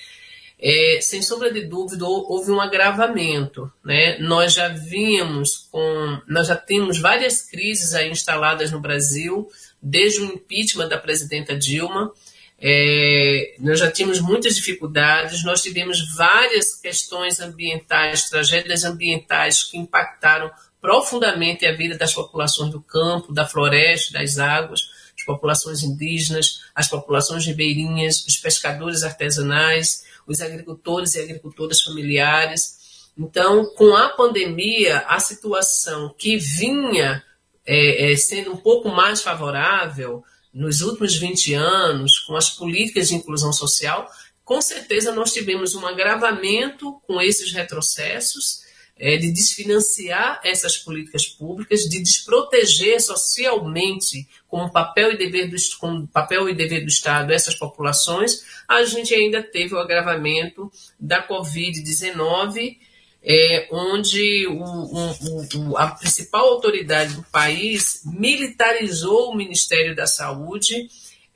é, 0.68 1.00
sem 1.00 1.22
sombra 1.22 1.54
de 1.54 1.62
dúvida, 1.62 2.08
houve 2.08 2.52
um 2.52 2.60
agravamento. 2.60 3.72
Né? 3.84 4.18
Nós 4.18 4.52
já 4.56 4.68
vimos 4.68 5.68
com. 5.72 6.20
Nós 6.28 6.48
já 6.48 6.56
temos 6.56 6.98
várias 6.98 7.44
crises 7.44 7.94
aí 7.94 8.10
instaladas 8.10 8.72
no 8.72 8.80
Brasil, 8.80 9.48
desde 9.80 10.22
o 10.22 10.26
impeachment 10.26 10.88
da 10.88 10.98
presidenta 10.98 11.56
Dilma. 11.56 12.12
É, 12.60 13.54
nós 13.60 13.78
já 13.78 13.92
tínhamos 13.92 14.20
muitas 14.20 14.56
dificuldades, 14.56 15.44
nós 15.44 15.62
tivemos 15.62 16.16
várias 16.16 16.74
questões 16.74 17.40
ambientais, 17.40 18.28
tragédias 18.28 18.84
ambientais 18.84 19.62
que 19.62 19.78
impactaram 19.78 20.50
profundamente 20.82 21.64
a 21.68 21.76
vida 21.76 21.96
das 21.96 22.12
populações 22.12 22.72
do 22.72 22.82
campo, 22.82 23.32
da 23.32 23.46
floresta, 23.46 24.18
das 24.18 24.40
águas, 24.40 24.82
as 25.16 25.24
populações 25.26 25.84
indígenas, 25.84 26.62
as 26.74 26.88
populações 26.88 27.46
ribeirinhas, 27.46 28.26
os 28.26 28.38
pescadores 28.38 29.04
artesanais, 29.04 30.06
os 30.28 30.42
agricultores 30.42 31.16
e 31.16 31.22
agricultoras 31.22 31.82
familiares. 31.82 33.10
Então, 33.18 33.66
com 33.76 33.96
a 33.96 34.10
pandemia, 34.10 35.00
a 35.08 35.20
situação 35.20 36.14
que 36.18 36.38
vinha 36.38 37.24
é, 37.66 38.12
é, 38.12 38.16
sendo 38.16 38.54
um 38.54 38.58
pouco 38.58 38.90
mais 38.90 39.22
favorável 39.22 40.24
nos 40.54 40.82
últimos 40.82 41.16
20 41.16 41.54
anos, 41.54 42.20
com 42.20 42.36
as 42.36 42.50
políticas 42.50 43.10
de 43.10 43.16
inclusão 43.16 43.52
social, 43.52 44.10
com 44.44 44.62
certeza 44.62 45.14
nós 45.14 45.34
tivemos 45.34 45.76
um 45.76 45.86
agravamento 45.86 47.02
com 47.08 47.22
esses 47.22 47.52
retrocessos 47.52 48.65
é, 48.98 49.18
de 49.18 49.32
desfinanciar 49.32 50.40
essas 50.44 50.78
políticas 50.78 51.26
públicas, 51.28 51.82
de 51.82 52.02
desproteger 52.02 53.02
socialmente, 53.02 54.28
como 54.48 54.72
papel 54.72 55.12
e 55.12 55.18
dever 55.18 55.50
do, 55.50 56.08
papel 56.08 56.48
e 56.48 56.56
dever 56.56 56.82
do 56.82 56.88
Estado, 56.88 57.34
essas 57.34 57.56
populações, 57.56 58.42
a 58.68 58.84
gente 58.84 59.14
ainda 59.14 59.44
teve 59.44 59.76
o 59.76 59.80
agravamento 59.80 60.72
da 60.98 61.28
Covid-19, 61.28 62.78
é, 63.22 63.68
onde 63.72 64.48
o, 64.48 64.64
o, 64.64 65.72
o, 65.72 65.78
a 65.78 65.88
principal 65.88 66.48
autoridade 66.48 67.16
do 67.16 67.24
país 67.24 68.02
militarizou 68.06 69.32
o 69.32 69.36
Ministério 69.36 69.96
da 69.96 70.08
Saúde, 70.08 70.88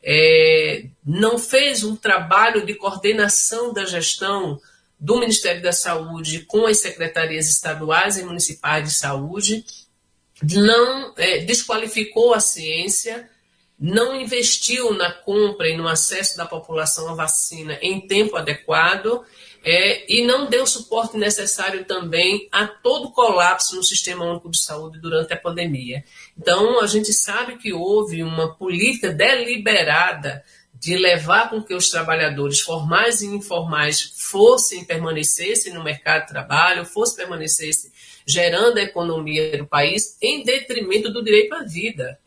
é, 0.02 0.86
não 1.06 1.38
fez 1.38 1.84
um 1.84 1.96
trabalho 1.96 2.66
de 2.66 2.74
coordenação 2.76 3.74
da 3.74 3.86
gestão 3.86 4.62
do 5.00 5.20
Ministério 5.20 5.62
da 5.62 5.72
Saúde 5.72 6.42
com 6.42 6.66
as 6.66 6.80
secretarias 6.80 7.50
estaduais 7.50 8.18
e 8.18 8.24
municipais 8.24 8.84
de 8.84 8.94
saúde, 8.94 9.64
não 10.44 11.14
é, 11.18 11.40
desqualificou 11.40 12.34
a 12.34 12.40
ciência, 12.40 13.30
não 13.80 14.20
investiu 14.20 14.94
na 14.94 15.12
compra 15.12 15.70
e 15.70 15.78
no 15.78 15.88
acesso 15.88 16.36
da 16.36 16.46
população 16.46 17.10
à 17.10 17.14
vacina 17.14 17.80
em 17.82 18.06
tempo 18.06 18.36
adequado 18.36 19.24
é, 19.64 20.06
e 20.14 20.26
não 20.26 20.50
deu 20.50 20.66
suporte 20.66 21.18
necessário 21.18 21.86
também 21.86 22.48
a 22.52 22.68
todo 22.68 23.08
o 23.08 23.12
colapso 23.12 23.76
no 23.76 23.84
Sistema 23.84 24.26
Único 24.26 24.50
de 24.50 24.60
Saúde 24.60 25.00
durante 25.00 25.34
a 25.34 25.38
pandemia. 25.38 26.04
Então, 26.38 26.82
a 26.82 26.88
gente 26.88 27.14
sabe 27.14 27.58
que 27.58 27.74
houve 27.74 28.24
uma 28.24 28.54
política 28.56 29.12
deliberada 29.12 30.44
de 30.80 30.98
levar 30.98 31.50
com 31.50 31.62
que 31.62 31.74
os 31.74 31.90
trabalhadores 31.90 32.62
formais 32.62 33.22
e 33.22 33.28
informais 33.28 34.14
fossem 34.18 34.86
permanecessem 34.86 35.74
no 35.74 35.84
mercado 35.84 36.22
de 36.22 36.30
trabalho, 36.30 36.86
fossem 36.86 37.18
permanecessem 37.18 37.92
gerando 38.26 38.78
a 38.78 38.84
economia 38.84 39.58
do 39.58 39.68
país 39.68 40.18
em 40.22 40.44
detrimento 40.44 41.12
do 41.12 41.24
direito 41.24 41.54
à 41.54 41.64
vida. 41.64 42.18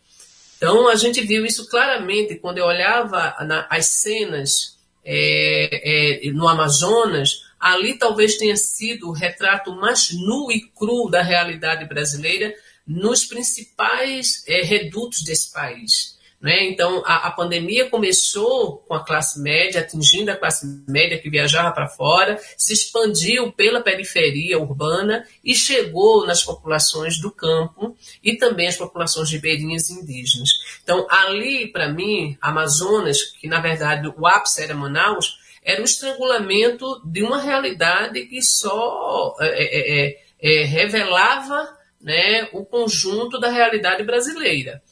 Então 0.57 0.87
a 0.89 0.97
gente 0.97 1.21
viu 1.23 1.47
isso 1.47 1.69
claramente 1.69 2.37
quando 2.37 2.59
eu 2.59 2.67
olhava 2.67 3.35
na, 3.41 3.67
as 3.71 3.87
cenas 3.87 4.79
é, 5.05 6.27
é, 6.27 6.31
no 6.33 6.47
Amazonas, 6.47 7.45
ali 7.59 7.95
talvez 7.95 8.37
tenha 8.37 8.57
sido 8.57 9.09
o 9.09 9.13
retrato 9.13 9.75
mais 9.75 10.13
nu 10.13 10.53
e 10.53 10.61
cru 10.77 11.09
da 11.09 11.23
realidade 11.23 11.87
brasileira 11.87 12.55
nos 12.87 13.25
principais 13.25 14.45
é, 14.47 14.63
redutos 14.63 15.23
desse 15.23 15.53
país. 15.53 16.12
Né? 16.43 16.65
Então, 16.65 17.05
a, 17.07 17.29
a, 17.29 17.31
pandemia 17.31 17.89
começou 17.89 18.79
com 18.79 18.95
a 18.95 19.05
classe 19.05 19.41
média, 19.41 19.81
atingindo 19.81 20.33
a 20.33 20.37
classe 20.37 20.67
média 20.89 21.17
que 21.17 21.31
viajava 21.31 21.71
para 21.71 21.87
fora, 21.87 22.37
se 22.59 22.73
expandiu 22.73 23.53
pela 23.53 23.81
periferia 23.81 24.59
urbana 24.59 25.25
e 25.45 25.55
chegou 25.55 26.27
nas 26.27 26.43
populações 26.43 27.21
do 27.21 27.31
campo 27.31 27.97
e 28.25 28.37
também 28.37 28.67
as 28.67 28.77
populações 28.77 29.31
ribeirinhas 29.31 29.89
indígenas. 29.89 30.49
Então, 30.83 31.07
ali, 31.09 31.69
para 31.69 31.89
mim, 31.89 32.37
Amazonas, 32.41 33.23
que 33.23 33.47
na 33.47 33.61
verdade 33.61 34.09
o 34.09 34.27
ápice 34.27 34.65
era 34.65 34.75
Manaus, 34.75 35.39
era 35.63 35.81
o 35.81 35.85
estrangulamento 35.85 37.01
de 37.05 37.23
uma 37.23 37.41
realidade 37.41 38.27
que 38.27 38.43
só 38.43 39.37
é, 39.39 39.47
é, 39.47 40.09
é, 40.09 40.63
é 40.63 40.65
revelava 40.65 41.79
né, 42.01 42.49
o 42.53 42.65
conjunto 42.65 43.39
da 43.39 43.49
realidade 43.49 44.03
brasileira. 44.03 44.83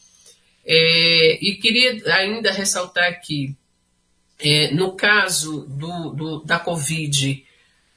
É, 0.64 1.38
e 1.40 1.56
queria 1.56 2.00
ainda 2.14 2.52
ressaltar 2.52 3.08
aqui, 3.08 3.56
é, 4.38 4.72
no 4.72 4.94
caso 4.96 5.66
do, 5.66 6.10
do, 6.10 6.44
da 6.44 6.58
Covid, 6.58 7.44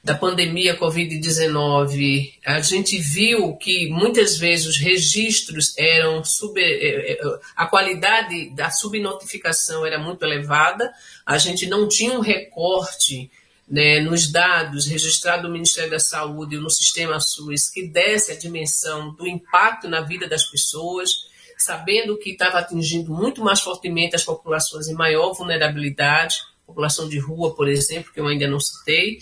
da 0.04 0.14
pandemia 0.14 0.78
Covid-19, 0.78 2.34
a 2.44 2.60
gente 2.60 2.98
viu 2.98 3.56
que 3.56 3.88
muitas 3.88 4.36
vezes 4.36 4.66
os 4.66 4.78
registros 4.78 5.72
eram 5.78 6.22
sub, 6.22 6.60
é, 6.60 7.12
é, 7.12 7.18
a 7.56 7.66
qualidade 7.66 8.50
da 8.50 8.70
subnotificação 8.70 9.86
era 9.86 9.98
muito 9.98 10.22
elevada, 10.22 10.92
a 11.24 11.38
gente 11.38 11.66
não 11.66 11.88
tinha 11.88 12.12
um 12.12 12.20
recorte 12.20 13.30
né, 13.66 14.00
nos 14.00 14.30
dados 14.30 14.84
registrados 14.84 15.46
no 15.46 15.52
Ministério 15.52 15.90
da 15.90 15.98
Saúde 15.98 16.56
e 16.56 16.60
no 16.60 16.68
sistema 16.68 17.18
SUS 17.18 17.70
que 17.70 17.88
desse 17.88 18.30
a 18.30 18.36
dimensão 18.36 19.14
do 19.14 19.26
impacto 19.26 19.88
na 19.88 20.02
vida 20.02 20.28
das 20.28 20.44
pessoas 20.44 21.32
sabendo 21.64 22.18
que 22.18 22.30
estava 22.30 22.58
atingindo 22.58 23.10
muito 23.10 23.42
mais 23.42 23.60
fortemente 23.60 24.14
as 24.14 24.22
populações 24.22 24.86
em 24.86 24.92
maior 24.92 25.32
vulnerabilidade, 25.32 26.36
população 26.66 27.08
de 27.08 27.18
rua, 27.18 27.54
por 27.54 27.68
exemplo, 27.68 28.12
que 28.12 28.20
eu 28.20 28.26
ainda 28.26 28.46
não 28.46 28.60
citei, 28.60 29.18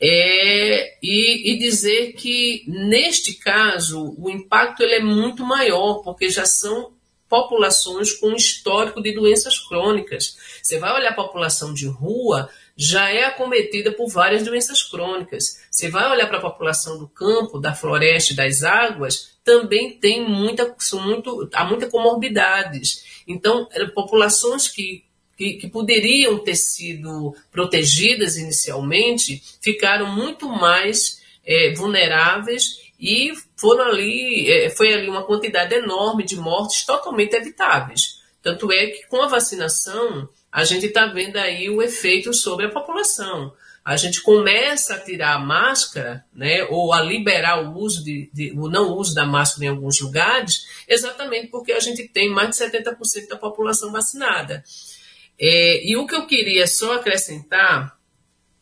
é, 0.00 0.96
e, 1.00 1.52
e, 1.52 1.58
dizer 1.58 2.14
que, 2.14 2.64
neste 2.66 3.34
caso, 3.34 4.14
o 4.18 4.28
impacto 4.28 4.82
ele 4.82 4.94
é 4.94 5.02
muito 5.02 5.44
maior, 5.44 6.02
porque 6.02 6.28
já 6.28 6.46
são 6.46 6.92
populações 7.28 8.12
com 8.12 8.32
histórico 8.32 9.00
de 9.00 9.12
doenças 9.12 9.58
crônicas. 9.58 10.36
Você 10.62 10.78
vai 10.78 10.92
olhar 10.92 11.10
a 11.10 11.16
população 11.16 11.74
de 11.74 11.86
rua, 11.86 12.48
já 12.80 13.10
é 13.10 13.24
acometida 13.24 13.90
por 13.90 14.08
várias 14.08 14.44
doenças 14.44 14.84
crônicas. 14.84 15.60
Você 15.68 15.90
vai 15.90 16.08
olhar 16.08 16.28
para 16.28 16.38
a 16.38 16.42
população 16.42 16.96
do 16.96 17.08
campo, 17.08 17.58
da 17.58 17.74
floresta 17.74 18.32
e 18.32 18.36
das 18.36 18.62
águas, 18.62 19.36
também 19.44 19.98
tem 19.98 20.24
muita, 20.24 20.76
muito, 20.92 21.50
há 21.52 21.64
muitas 21.64 21.90
comorbidades. 21.90 23.22
Então, 23.26 23.68
populações 23.94 24.68
que 24.68 25.04
que, 25.36 25.54
que, 25.54 25.68
poderiam 25.68 26.36
ter 26.40 26.56
sido 26.56 27.32
protegidas 27.52 28.36
inicialmente 28.36 29.40
ficaram 29.62 30.12
muito 30.12 30.48
mais 30.48 31.22
é, 31.46 31.72
vulneráveis 31.74 32.90
e 32.98 33.32
foram 33.56 33.84
ali, 33.84 34.50
é, 34.50 34.68
foi 34.68 34.92
ali 34.92 35.08
uma 35.08 35.22
quantidade 35.22 35.76
enorme 35.76 36.24
de 36.24 36.34
mortes 36.34 36.84
totalmente 36.84 37.34
evitáveis. 37.34 38.20
Tanto 38.42 38.72
é 38.72 38.88
que 38.88 39.06
com 39.06 39.22
a 39.22 39.28
vacinação 39.28 40.28
a 40.50 40.64
gente 40.64 40.86
está 40.86 41.06
vendo 41.06 41.36
aí 41.36 41.68
o 41.68 41.82
efeito 41.82 42.32
sobre 42.32 42.66
a 42.66 42.70
população. 42.70 43.52
A 43.84 43.96
gente 43.96 44.20
começa 44.22 44.94
a 44.94 44.98
tirar 44.98 45.34
a 45.34 45.38
máscara, 45.38 46.24
né, 46.32 46.64
ou 46.64 46.92
a 46.92 47.00
liberar 47.00 47.62
o 47.64 47.78
uso 47.78 48.04
de, 48.04 48.30
de, 48.34 48.52
o 48.52 48.68
não 48.68 48.94
uso 48.94 49.14
da 49.14 49.24
máscara 49.24 49.66
em 49.66 49.68
alguns 49.68 50.00
lugares, 50.00 50.66
exatamente 50.86 51.48
porque 51.48 51.72
a 51.72 51.80
gente 51.80 52.06
tem 52.08 52.28
mais 52.28 52.50
de 52.50 52.56
70% 52.56 53.28
da 53.28 53.36
população 53.36 53.90
vacinada. 53.90 54.62
É, 55.40 55.88
e 55.88 55.96
o 55.96 56.06
que 56.06 56.14
eu 56.14 56.26
queria 56.26 56.66
só 56.66 56.94
acrescentar, 56.94 57.96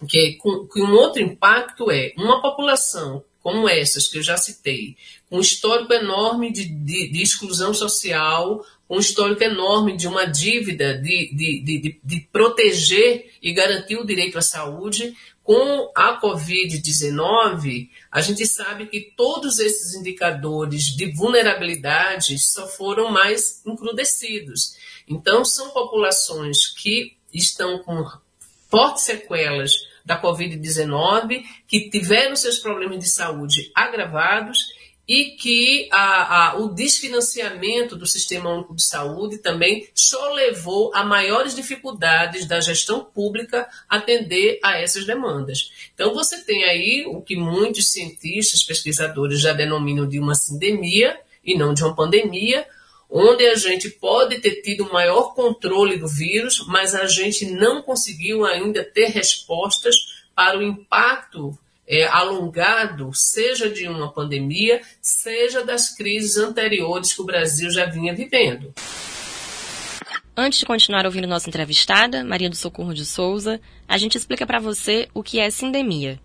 que, 0.08 0.34
com, 0.34 0.66
que 0.68 0.80
um 0.80 0.92
outro 0.92 1.22
impacto 1.22 1.90
é 1.90 2.12
uma 2.16 2.40
população 2.42 3.24
como 3.46 3.68
essas 3.68 4.08
que 4.08 4.18
eu 4.18 4.24
já 4.24 4.36
citei, 4.36 4.96
com 5.30 5.36
um 5.36 5.40
histórico 5.40 5.92
enorme 5.92 6.52
de, 6.52 6.64
de, 6.64 7.12
de 7.12 7.22
exclusão 7.22 7.72
social, 7.72 8.66
um 8.90 8.98
histórico 8.98 9.44
enorme 9.44 9.96
de 9.96 10.08
uma 10.08 10.24
dívida 10.24 10.98
de, 10.98 11.32
de, 11.32 12.00
de, 12.02 12.20
proteger 12.32 13.30
e 13.40 13.52
garantir 13.52 13.98
o 13.98 14.04
direito 14.04 14.36
à 14.36 14.42
saúde, 14.42 15.16
com 15.44 15.92
a 15.94 16.20
Covid-19, 16.20 17.88
a 18.10 18.20
gente 18.20 18.44
sabe 18.48 18.86
que 18.86 19.12
todos 19.16 19.60
esses 19.60 19.94
indicadores 19.94 20.86
de 20.96 21.12
vulnerabilidade 21.12 22.36
só 22.40 22.66
foram 22.66 23.12
mais 23.12 23.64
encrudecidos. 23.64 24.74
Então, 25.06 25.44
são 25.44 25.70
populações 25.70 26.66
que 26.66 27.16
estão 27.32 27.78
com 27.78 28.04
fortes 28.68 29.04
sequelas 29.04 29.72
da 30.06 30.20
Covid-19, 30.22 31.42
que 31.66 31.90
tiveram 31.90 32.36
seus 32.36 32.60
problemas 32.60 33.00
de 33.00 33.08
saúde 33.08 33.70
agravados 33.74 34.74
e 35.08 35.36
que 35.36 35.88
a, 35.92 36.48
a, 36.50 36.56
o 36.58 36.68
desfinanciamento 36.68 37.94
do 37.94 38.06
Sistema 38.06 38.50
Único 38.50 38.74
de 38.74 38.82
Saúde 38.82 39.38
também 39.38 39.88
só 39.94 40.32
levou 40.32 40.92
a 40.94 41.04
maiores 41.04 41.54
dificuldades 41.54 42.44
da 42.44 42.60
gestão 42.60 43.04
pública 43.04 43.68
atender 43.88 44.58
a 44.64 44.78
essas 44.78 45.06
demandas. 45.06 45.70
Então, 45.94 46.12
você 46.12 46.42
tem 46.44 46.64
aí 46.64 47.04
o 47.06 47.20
que 47.20 47.36
muitos 47.36 47.92
cientistas, 47.92 48.64
pesquisadores 48.64 49.40
já 49.40 49.52
denominam 49.52 50.08
de 50.08 50.18
uma 50.18 50.34
sindemia 50.34 51.16
e 51.44 51.56
não 51.56 51.72
de 51.72 51.84
uma 51.84 51.94
pandemia, 51.94 52.66
onde 53.10 53.46
a 53.46 53.54
gente 53.54 53.88
pode 53.88 54.40
ter 54.40 54.62
tido 54.62 54.92
maior 54.92 55.34
controle 55.34 55.96
do 55.96 56.08
vírus, 56.08 56.64
mas 56.66 56.94
a 56.94 57.06
gente 57.06 57.46
não 57.46 57.82
conseguiu 57.82 58.44
ainda 58.44 58.84
ter 58.84 59.06
respostas 59.06 59.94
para 60.34 60.58
o 60.58 60.62
impacto 60.62 61.56
é, 61.86 62.04
alongado, 62.06 63.10
seja 63.14 63.70
de 63.70 63.86
uma 63.88 64.12
pandemia, 64.12 64.80
seja 65.00 65.64
das 65.64 65.94
crises 65.94 66.36
anteriores 66.36 67.12
que 67.12 67.22
o 67.22 67.26
Brasil 67.26 67.70
já 67.70 67.86
vinha 67.86 68.14
vivendo. 68.14 68.74
Antes 70.36 70.58
de 70.58 70.66
continuar 70.66 71.06
ouvindo 71.06 71.26
nossa 71.26 71.48
entrevistada, 71.48 72.22
Maria 72.22 72.50
do 72.50 72.56
Socorro 72.56 72.92
de 72.92 73.06
Souza, 73.06 73.58
a 73.88 73.96
gente 73.96 74.18
explica 74.18 74.46
para 74.46 74.58
você 74.58 75.08
o 75.14 75.22
que 75.22 75.38
é 75.38 75.48
sindemia. 75.48 76.20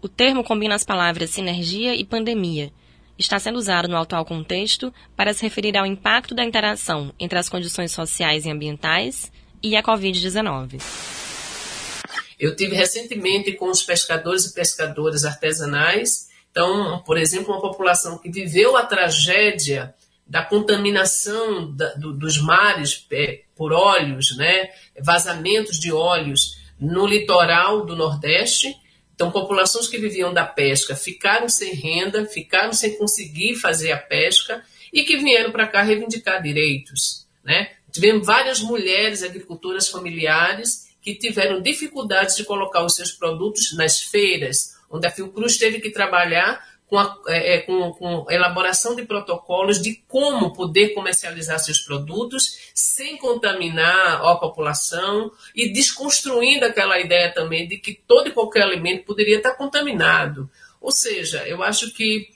O 0.00 0.08
termo 0.08 0.42
combina 0.44 0.74
as 0.74 0.84
palavras 0.84 1.30
sinergia 1.30 1.94
e 1.94 2.04
pandemia, 2.04 2.72
está 3.18 3.38
sendo 3.38 3.58
usado 3.58 3.88
no 3.88 3.96
atual 3.96 4.24
contexto 4.24 4.92
para 5.16 5.32
se 5.32 5.42
referir 5.42 5.76
ao 5.76 5.86
impacto 5.86 6.34
da 6.34 6.44
interação 6.44 7.12
entre 7.18 7.38
as 7.38 7.48
condições 7.48 7.92
sociais 7.92 8.44
e 8.44 8.50
ambientais 8.50 9.30
e 9.62 9.76
a 9.76 9.82
Covid-19. 9.82 10.80
Eu 12.38 12.54
tive 12.56 12.74
recentemente 12.74 13.52
com 13.52 13.70
os 13.70 13.82
pescadores 13.82 14.46
e 14.46 14.54
pescadoras 14.54 15.24
artesanais. 15.24 16.28
Então, 16.50 17.02
por 17.06 17.16
exemplo, 17.16 17.52
uma 17.52 17.60
população 17.60 18.18
que 18.18 18.30
viveu 18.30 18.76
a 18.76 18.84
tragédia 18.84 19.94
da 20.26 20.42
contaminação 20.42 21.74
da, 21.74 21.94
do, 21.94 22.12
dos 22.12 22.38
mares 22.38 23.06
é, 23.12 23.42
por 23.56 23.72
óleos, 23.72 24.36
né, 24.36 24.70
vazamentos 25.00 25.78
de 25.78 25.92
óleos 25.92 26.58
no 26.78 27.06
litoral 27.06 27.84
do 27.84 27.94
Nordeste, 27.94 28.74
então, 29.14 29.30
populações 29.30 29.86
que 29.86 29.96
viviam 29.96 30.34
da 30.34 30.44
pesca 30.44 30.96
ficaram 30.96 31.48
sem 31.48 31.72
renda, 31.72 32.26
ficaram 32.26 32.72
sem 32.72 32.98
conseguir 32.98 33.54
fazer 33.54 33.92
a 33.92 33.96
pesca 33.96 34.64
e 34.92 35.04
que 35.04 35.16
vieram 35.16 35.52
para 35.52 35.68
cá 35.68 35.82
reivindicar 35.82 36.42
direitos. 36.42 37.24
Né? 37.44 37.70
Tivemos 37.92 38.26
várias 38.26 38.60
mulheres 38.60 39.22
agricultoras 39.22 39.88
familiares 39.88 40.88
que 41.00 41.14
tiveram 41.14 41.62
dificuldades 41.62 42.34
de 42.34 42.44
colocar 42.44 42.84
os 42.84 42.94
seus 42.96 43.12
produtos 43.12 43.76
nas 43.76 44.02
feiras, 44.02 44.74
onde 44.90 45.06
a 45.06 45.10
Fiocruz 45.10 45.58
teve 45.58 45.80
que 45.80 45.90
trabalhar 45.90 46.73
com 46.94 46.98
a, 46.98 47.18
é, 47.26 47.56
é, 47.56 47.60
com, 47.62 47.92
com 47.92 48.26
elaboração 48.30 48.94
de 48.94 49.04
protocolos 49.04 49.82
de 49.82 49.96
como 50.06 50.52
poder 50.52 50.94
comercializar 50.94 51.58
seus 51.58 51.80
produtos 51.80 52.70
sem 52.72 53.16
contaminar 53.16 54.24
a 54.24 54.36
população 54.36 55.32
e 55.56 55.72
desconstruindo 55.72 56.64
aquela 56.64 57.00
ideia 57.00 57.34
também 57.34 57.66
de 57.66 57.78
que 57.78 57.94
todo 58.06 58.28
e 58.28 58.32
qualquer 58.32 58.62
alimento 58.62 59.04
poderia 59.04 59.38
estar 59.38 59.54
contaminado. 59.54 60.48
Ou 60.80 60.92
seja, 60.92 61.42
eu 61.48 61.64
acho 61.64 61.92
que 61.92 62.32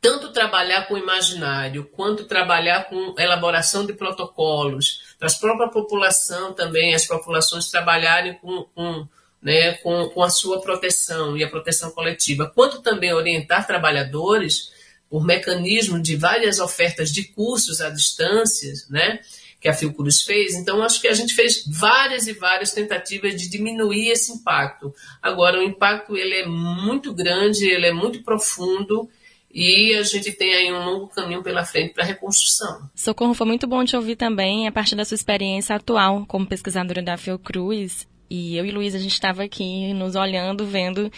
tanto 0.00 0.32
trabalhar 0.32 0.86
com 0.86 0.94
o 0.94 0.98
imaginário 0.98 1.84
quanto 1.92 2.24
trabalhar 2.24 2.84
com 2.84 3.16
elaboração 3.18 3.84
de 3.84 3.94
protocolos, 3.94 5.16
para 5.18 5.28
a 5.28 5.40
própria 5.40 5.68
população 5.70 6.52
também, 6.52 6.94
as 6.94 7.04
populações 7.04 7.68
trabalharem 7.68 8.34
com, 8.34 8.62
com 8.76 9.08
né, 9.42 9.74
com, 9.74 10.08
com 10.08 10.22
a 10.22 10.30
sua 10.30 10.60
proteção 10.60 11.36
e 11.36 11.44
a 11.44 11.48
proteção 11.48 11.90
coletiva, 11.90 12.50
quanto 12.54 12.82
também 12.82 13.12
orientar 13.12 13.66
trabalhadores 13.66 14.72
por 15.08 15.24
mecanismo 15.24 16.00
de 16.00 16.16
várias 16.16 16.58
ofertas 16.58 17.10
de 17.10 17.24
cursos 17.24 17.80
à 17.80 17.88
distância, 17.88 18.72
né, 18.90 19.20
que 19.60 19.68
a 19.68 19.74
Fiocruz 19.74 20.22
fez. 20.22 20.54
Então, 20.54 20.82
acho 20.82 21.00
que 21.00 21.08
a 21.08 21.14
gente 21.14 21.34
fez 21.34 21.64
várias 21.66 22.26
e 22.26 22.32
várias 22.32 22.72
tentativas 22.72 23.34
de 23.40 23.48
diminuir 23.48 24.10
esse 24.10 24.32
impacto. 24.32 24.94
Agora, 25.22 25.58
o 25.58 25.62
impacto 25.62 26.16
ele 26.16 26.34
é 26.34 26.46
muito 26.46 27.12
grande, 27.14 27.66
ele 27.66 27.86
é 27.86 27.92
muito 27.92 28.22
profundo 28.22 29.08
e 29.50 29.94
a 29.94 30.02
gente 30.02 30.30
tem 30.32 30.54
aí 30.54 30.72
um 30.72 30.84
longo 30.84 31.08
caminho 31.08 31.42
pela 31.42 31.64
frente 31.64 31.94
para 31.94 32.04
a 32.04 32.06
reconstrução. 32.06 32.88
Socorro, 32.94 33.34
foi 33.34 33.46
muito 33.46 33.66
bom 33.66 33.84
te 33.84 33.96
ouvir 33.96 34.14
também 34.14 34.68
a 34.68 34.72
partir 34.72 34.94
da 34.94 35.04
sua 35.04 35.14
experiência 35.14 35.74
atual 35.74 36.24
como 36.26 36.46
pesquisadora 36.46 37.02
da 37.02 37.16
Fiocruz 37.16 38.06
e 38.30 38.56
eu 38.56 38.64
e 38.64 38.70
Luiz, 38.70 38.94
a 38.94 38.98
gente 38.98 39.12
estava 39.12 39.42
aqui 39.42 39.92
nos 39.94 40.14
olhando, 40.14 40.66
vendo 40.66 41.10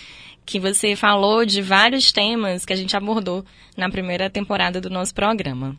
que 0.47 0.59
você 0.59 0.97
falou 0.97 1.45
de 1.45 1.63
vários 1.63 2.13
temas 2.13 2.65
que 2.65 2.73
a 2.73 2.77
gente 2.77 2.97
abordou 2.97 3.45
na 3.77 3.89
primeira 3.89 4.29
temporada 4.29 4.81
do 4.81 4.91
nosso 4.91 5.15
programa. 5.15 5.77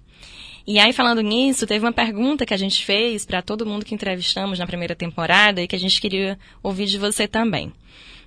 E 0.66 0.78
aí, 0.78 0.94
falando 0.94 1.22
nisso, 1.22 1.66
teve 1.66 1.84
uma 1.84 1.92
pergunta 1.92 2.46
que 2.46 2.54
a 2.54 2.58
gente 2.58 2.86
fez 2.86 3.26
para 3.26 3.42
todo 3.42 3.66
mundo 3.66 3.84
que 3.84 3.96
entrevistamos 3.96 4.60
na 4.60 4.68
primeira 4.68 4.96
temporada 4.96 5.62
e 5.62 5.68
que 5.68 5.76
a 5.76 5.80
gente 5.80 6.00
queria 6.00 6.38
ouvir 6.62 6.86
de 6.86 6.98
você 6.98 7.28
também. 7.28 7.74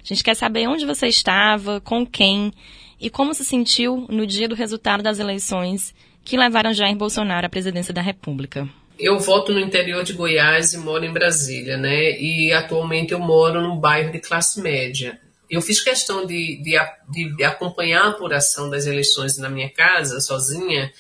A 0.03 0.07
gente 0.07 0.25
quer 0.25 0.35
saber 0.35 0.69
onde 0.69 0.85
você 0.85 1.07
estava, 1.07 1.81
com 1.81 2.05
quem 2.05 2.53
e 3.01 3.09
como 3.09 3.33
se 3.33 3.45
sentiu 3.45 4.07
no 4.09 4.27
dia 4.27 4.49
do 4.49 4.55
resultado 4.55 5.03
das 5.03 5.19
eleições 5.19 5.95
que 6.25 6.37
levaram 6.37 6.73
Jair 6.73 6.97
Bolsonaro 6.97 7.47
à 7.47 7.51
presidência 7.51 7.95
da 7.95 8.03
República. 8.03 8.69
Eu 8.99 9.19
voto 9.19 9.53
no 9.53 9.61
interior 9.61 10.05
de 10.05 10.13
Goiás 10.13 10.73
e 10.73 10.79
moro 10.79 11.05
em 11.05 11.13
Brasília, 11.13 11.77
né? 11.77 12.19
E 12.19 12.53
atualmente 12.53 13.13
eu 13.13 13.19
moro 13.19 13.61
num 13.61 13.77
bairro 13.77 14.13
de 14.13 14.21
classe 14.21 14.61
média. 14.61 15.21
Eu 15.51 15.61
fiz 15.61 15.81
questão 15.81 16.25
de, 16.25 16.63
de, 16.63 17.37
de 17.37 17.45
acompanhar 17.45 18.05
a 18.05 18.09
apuração 18.11 18.71
das 18.71 18.87
eleições 18.87 19.37
na 19.37 19.49
minha 19.49 19.69
casa, 19.69 20.21
sozinha, 20.21 20.93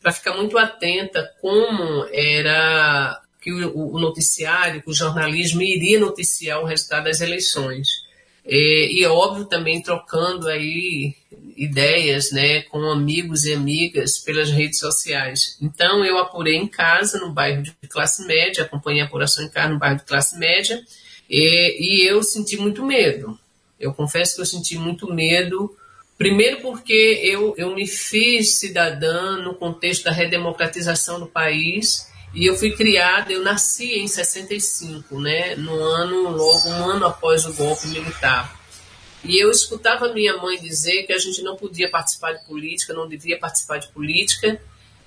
para 0.00 0.12
ficar 0.12 0.34
muito 0.34 0.56
atenta 0.56 1.30
como 1.40 2.06
era 2.12 3.20
que 3.40 3.52
o, 3.52 3.94
o 3.94 3.98
noticiário, 3.98 4.82
que 4.82 4.90
o 4.90 4.94
jornalismo 4.94 5.62
iria 5.62 5.98
noticiar 5.98 6.60
o 6.60 6.64
resultado 6.64 7.04
das 7.04 7.20
eleições. 7.20 8.01
E, 8.46 9.00
e 9.00 9.04
é 9.04 9.08
óbvio 9.08 9.44
também 9.44 9.80
trocando 9.80 10.48
aí 10.48 11.14
ideias 11.56 12.32
né, 12.32 12.62
com 12.62 12.78
amigos 12.90 13.44
e 13.44 13.52
amigas 13.52 14.18
pelas 14.18 14.50
redes 14.50 14.78
sociais. 14.78 15.56
Então 15.60 16.04
eu 16.04 16.18
apurei 16.18 16.56
em 16.56 16.66
casa, 16.66 17.18
no 17.18 17.32
bairro 17.32 17.62
de 17.62 17.72
classe 17.88 18.26
média, 18.26 18.64
acompanhei 18.64 19.00
a 19.00 19.04
apuração 19.04 19.44
em 19.44 19.48
casa 19.48 19.72
no 19.72 19.78
bairro 19.78 19.98
de 19.98 20.04
classe 20.04 20.38
média, 20.38 20.82
e, 21.28 21.76
e 21.78 22.06
eu 22.06 22.22
senti 22.22 22.56
muito 22.56 22.84
medo. 22.84 23.38
Eu 23.78 23.92
confesso 23.92 24.34
que 24.34 24.40
eu 24.40 24.46
senti 24.46 24.76
muito 24.76 25.12
medo, 25.12 25.76
primeiro 26.18 26.60
porque 26.60 27.20
eu, 27.22 27.54
eu 27.56 27.74
me 27.74 27.86
fiz 27.86 28.58
cidadã 28.58 29.36
no 29.38 29.54
contexto 29.54 30.04
da 30.04 30.12
redemocratização 30.12 31.20
do 31.20 31.26
país, 31.26 32.10
E 32.34 32.46
eu 32.46 32.56
fui 32.56 32.72
criada, 32.72 33.32
eu 33.32 33.42
nasci 33.42 33.98
em 33.98 34.08
65, 34.08 35.20
né, 35.20 35.54
no 35.56 35.74
ano, 35.74 36.30
logo 36.30 36.68
um 36.68 36.90
ano 36.90 37.06
após 37.06 37.44
o 37.44 37.52
golpe 37.52 37.86
militar. 37.88 38.58
E 39.24 39.38
eu 39.38 39.50
escutava 39.50 40.12
minha 40.12 40.36
mãe 40.38 40.58
dizer 40.58 41.04
que 41.04 41.12
a 41.12 41.18
gente 41.18 41.42
não 41.42 41.56
podia 41.56 41.90
participar 41.90 42.32
de 42.32 42.44
política, 42.46 42.94
não 42.94 43.06
devia 43.06 43.38
participar 43.38 43.78
de 43.78 43.88
política, 43.88 44.60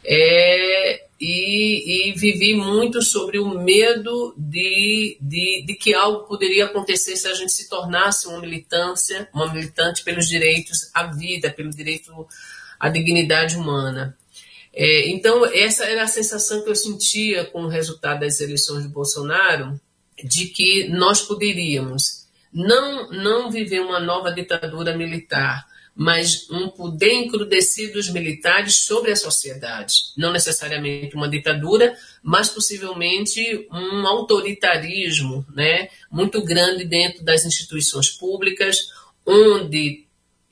é, 0.08 1.06
e, 1.20 2.10
e, 2.10 2.14
vivi 2.14 2.54
muito 2.54 3.02
sobre 3.02 3.40
o 3.40 3.58
medo 3.58 4.36
de, 4.38 5.18
de, 5.20 5.64
de, 5.66 5.76
que 5.76 5.96
algo 5.96 6.28
poderia 6.28 6.66
acontecer 6.66 7.16
se 7.16 7.28
a 7.28 7.34
gente 7.34 7.52
se 7.52 7.68
tornasse 7.68 8.28
uma 8.28 8.40
militância, 8.40 9.28
uma 9.34 9.52
militante 9.52 10.04
pelos 10.04 10.28
direitos 10.28 10.92
à 10.94 11.08
vida, 11.08 11.50
pelo 11.50 11.72
direito 11.72 12.12
à 12.80 12.88
dignidade 12.88 13.56
humana. 13.56 14.16
É, 14.76 15.10
então, 15.10 15.46
essa 15.46 15.86
era 15.86 16.04
a 16.04 16.08
sensação 16.08 16.62
que 16.62 16.70
eu 16.70 16.76
sentia 16.76 17.46
com 17.46 17.64
o 17.64 17.70
resultado 17.70 18.20
das 18.20 18.42
eleições 18.42 18.84
de 18.84 18.90
Bolsonaro, 18.90 19.80
de 20.22 20.48
que 20.48 20.90
nós 20.90 21.22
poderíamos 21.22 22.26
não, 22.54 23.10
não 23.10 23.50
viver 23.50 23.80
uma 23.80 24.00
nova 24.00 24.32
ditadura 24.32 24.96
militar, 24.96 25.66
mas 25.96 26.50
um 26.50 26.68
poder 26.70 27.14
encrudecido 27.14 27.94
dos 27.94 28.10
militares 28.10 28.84
sobre 28.84 29.12
a 29.12 29.16
sociedade. 29.16 29.94
Não 30.18 30.34
necessariamente 30.34 31.16
uma 31.16 31.30
ditadura, 31.30 31.96
mas 32.22 32.50
possivelmente 32.50 33.66
um 33.72 34.06
autoritarismo 34.06 35.46
né, 35.54 35.88
muito 36.12 36.44
grande 36.44 36.84
dentro 36.84 37.24
das 37.24 37.46
instituições 37.46 38.10
públicas, 38.10 38.90
onde 39.26 40.05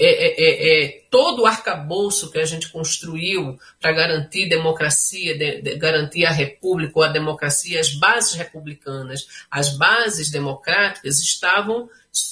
é, 0.06 0.28
é, 0.28 0.36
é, 0.38 0.86
é, 0.86 1.02
todo 1.10 1.44
o 1.44 1.46
arcabouço 1.46 2.32
que 2.32 2.40
a 2.40 2.46
gente 2.46 2.70
construiu 2.70 3.58
para 3.80 3.92
garantir 3.92 4.50
democracia, 4.50 5.38
de, 5.38 5.62
de, 5.62 5.76
garantir 5.76 6.26
a 6.26 6.32
república 6.32 6.94
ou 6.96 7.04
a 7.04 7.08
democracia, 7.12 7.80
as 7.80 7.94
bases 7.94 8.34
republicanas, 8.34 9.26
as 9.50 9.78
bases 9.78 10.30
democráticas 10.30 11.20
estavam 11.20 11.90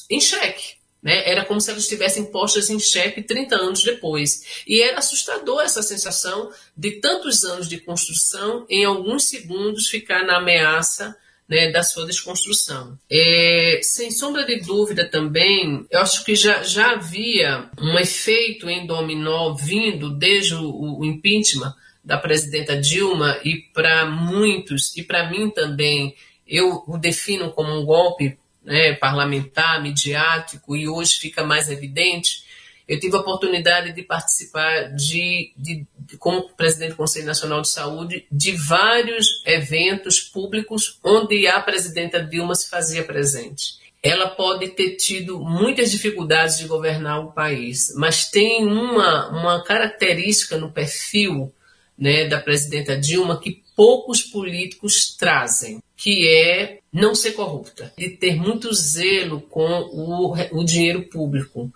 em 0.09 0.19
xeque. 0.19 0.81
Né? 1.01 1.29
Era 1.29 1.45
como 1.45 1.61
se 1.61 1.71
elas 1.71 1.83
estivessem 1.83 2.25
postas 2.25 2.69
em 2.69 2.79
xeque 2.79 3.23
30 3.23 3.55
anos 3.55 3.83
depois. 3.83 4.63
E 4.67 4.81
era 4.81 4.99
assustador 4.99 5.61
essa 5.61 5.81
sensação 5.81 6.51
de 6.75 6.99
tantos 6.99 7.43
anos 7.43 7.67
de 7.67 7.79
construção, 7.79 8.65
em 8.69 8.85
alguns 8.85 9.25
segundos 9.29 9.87
ficar 9.87 10.25
na 10.25 10.37
ameaça 10.37 11.15
né, 11.51 11.69
da 11.69 11.83
sua 11.83 12.05
desconstrução. 12.05 12.97
É, 13.11 13.81
sem 13.83 14.09
sombra 14.09 14.45
de 14.45 14.61
dúvida 14.61 15.03
também, 15.03 15.85
eu 15.91 15.99
acho 15.99 16.23
que 16.23 16.33
já, 16.33 16.63
já 16.63 16.91
havia 16.91 17.69
um 17.77 17.99
efeito 17.99 18.69
em 18.69 18.87
dominó 18.87 19.53
vindo 19.53 20.11
desde 20.11 20.55
o, 20.55 20.99
o 20.99 21.03
impeachment 21.03 21.75
da 22.01 22.17
presidenta 22.17 22.79
Dilma 22.79 23.37
e 23.43 23.57
para 23.73 24.05
muitos, 24.05 24.95
e 24.95 25.03
para 25.03 25.29
mim 25.29 25.49
também, 25.49 26.15
eu 26.47 26.85
o 26.87 26.97
defino 26.97 27.51
como 27.51 27.77
um 27.77 27.83
golpe 27.83 28.37
né, 28.63 28.93
parlamentar, 28.93 29.83
midiático, 29.83 30.73
e 30.73 30.87
hoje 30.87 31.19
fica 31.19 31.43
mais 31.43 31.69
evidente, 31.69 32.45
eu 32.87 32.99
tive 32.99 33.15
a 33.15 33.19
oportunidade 33.19 33.93
de 33.93 34.03
participar 34.03 34.93
de, 34.93 35.53
de, 35.55 35.85
de, 35.97 36.17
como 36.17 36.49
presidente 36.55 36.91
do 36.91 36.97
Conselho 36.97 37.25
Nacional 37.25 37.61
de 37.61 37.69
Saúde 37.69 38.25
de 38.31 38.51
vários 38.53 39.43
eventos 39.45 40.19
públicos 40.19 40.99
onde 41.03 41.47
a 41.47 41.59
presidenta 41.61 42.21
Dilma 42.21 42.55
se 42.55 42.69
fazia 42.69 43.03
presente. 43.03 43.79
Ela 44.03 44.29
pode 44.29 44.69
ter 44.69 44.95
tido 44.95 45.39
muitas 45.39 45.91
dificuldades 45.91 46.57
de 46.57 46.65
governar 46.65 47.19
o 47.19 47.31
país, 47.31 47.93
mas 47.95 48.29
tem 48.29 48.65
uma, 48.65 49.29
uma 49.29 49.63
característica 49.63 50.57
no 50.57 50.71
perfil 50.71 51.53
né, 51.97 52.27
da 52.27 52.39
presidenta 52.39 52.97
Dilma 52.97 53.39
que 53.39 53.61
poucos 53.75 54.23
políticos 54.23 55.15
trazem, 55.15 55.79
que 55.95 56.27
é 56.27 56.79
não 56.91 57.13
ser 57.13 57.33
corrupta, 57.33 57.93
de 57.97 58.09
ter 58.09 58.35
muito 58.35 58.73
zelo 58.73 59.39
com 59.41 59.69
o, 59.91 60.33
o 60.59 60.63
dinheiro 60.63 61.03
público. 61.03 61.71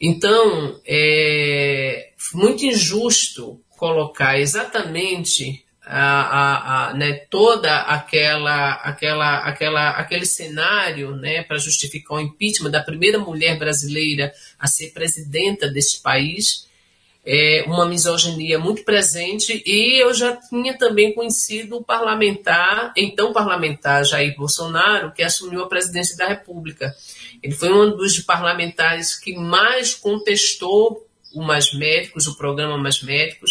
Então, 0.00 0.80
é 0.86 2.10
muito 2.34 2.64
injusto 2.64 3.60
colocar 3.70 4.38
exatamente 4.38 5.64
a, 5.86 6.00
a, 6.00 6.88
a, 6.88 6.94
né, 6.94 7.12
toda 7.30 7.82
aquela, 7.82 8.72
aquela, 8.74 9.38
aquela, 9.38 9.90
aquele 9.90 10.26
cenário 10.26 11.14
né, 11.14 11.42
para 11.44 11.58
justificar 11.58 12.18
o 12.18 12.20
impeachment 12.20 12.70
da 12.70 12.82
primeira 12.82 13.18
mulher 13.18 13.56
brasileira 13.56 14.32
a 14.58 14.66
ser 14.66 14.90
presidenta 14.90 15.68
deste 15.68 16.02
país, 16.02 16.65
é, 17.26 17.64
uma 17.66 17.86
misoginia 17.86 18.56
muito 18.56 18.84
presente, 18.84 19.60
e 19.66 20.00
eu 20.00 20.14
já 20.14 20.36
tinha 20.36 20.78
também 20.78 21.12
conhecido 21.12 21.78
o 21.78 21.84
parlamentar, 21.84 22.92
então 22.96 23.32
parlamentar 23.32 24.04
Jair 24.04 24.36
Bolsonaro, 24.36 25.12
que 25.12 25.24
assumiu 25.24 25.64
a 25.64 25.68
presidência 25.68 26.16
da 26.16 26.28
República. 26.28 26.94
Ele 27.42 27.54
foi 27.54 27.72
um 27.72 27.96
dos 27.96 28.20
parlamentares 28.20 29.18
que 29.18 29.34
mais 29.36 29.92
contestou 29.92 31.04
o 31.34 31.42
Mais 31.42 31.74
Médicos, 31.74 32.28
o 32.28 32.38
programa 32.38 32.78
Mais 32.78 33.02
Médicos, 33.02 33.50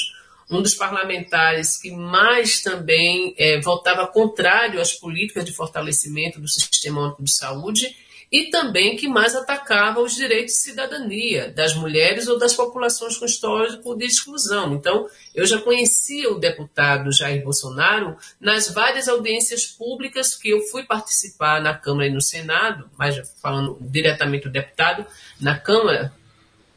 um 0.50 0.62
dos 0.62 0.74
parlamentares 0.74 1.78
que 1.82 1.92
mais 1.92 2.62
também 2.62 3.36
é, 3.38 3.60
votava 3.60 4.08
contrário 4.08 4.80
às 4.80 4.94
políticas 4.94 5.44
de 5.44 5.52
fortalecimento 5.52 6.40
do 6.40 6.48
Sistema 6.48 7.02
Único 7.02 7.24
de 7.24 7.36
Saúde 7.36 8.05
e 8.32 8.50
também 8.50 8.96
que 8.96 9.08
mais 9.08 9.36
atacava 9.36 10.02
os 10.02 10.16
direitos 10.16 10.56
de 10.56 10.62
cidadania 10.62 11.50
das 11.52 11.76
mulheres 11.76 12.28
ou 12.28 12.38
das 12.38 12.54
populações 12.54 13.18
com 13.18 13.26
histórico 13.26 13.96
de 13.96 14.06
exclusão. 14.06 14.74
Então, 14.74 15.08
eu 15.34 15.46
já 15.46 15.60
conhecia 15.60 16.32
o 16.32 16.40
deputado 16.40 17.12
Jair 17.12 17.44
Bolsonaro 17.44 18.18
nas 18.40 18.70
várias 18.70 19.08
audiências 19.08 19.66
públicas 19.66 20.36
que 20.36 20.50
eu 20.50 20.62
fui 20.68 20.84
participar 20.84 21.62
na 21.62 21.74
Câmara 21.74 22.08
e 22.08 22.14
no 22.14 22.22
Senado, 22.22 22.90
mas 22.98 23.16
falando 23.42 23.78
diretamente 23.80 24.46
do 24.46 24.52
deputado, 24.52 25.06
na 25.40 25.58
Câmara, 25.58 26.14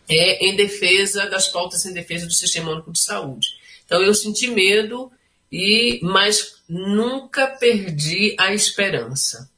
é, 0.09 0.47
em 0.47 0.57
defesa 0.57 1.27
das 1.27 1.49
pautas 1.49 1.85
em 1.85 1.93
defesa 1.93 2.27
do 2.27 2.33
Sistema 2.33 2.73
Único 2.73 2.93
de 2.93 3.01
Saúde. 3.01 3.49
Então, 3.85 4.03
eu 4.03 4.15
senti 4.15 4.49
medo, 4.49 5.11
e 5.51 5.99
mas 6.03 6.63
nunca 6.69 7.47
perdi 7.47 8.37
a 8.39 8.53
esperança. 8.53 9.51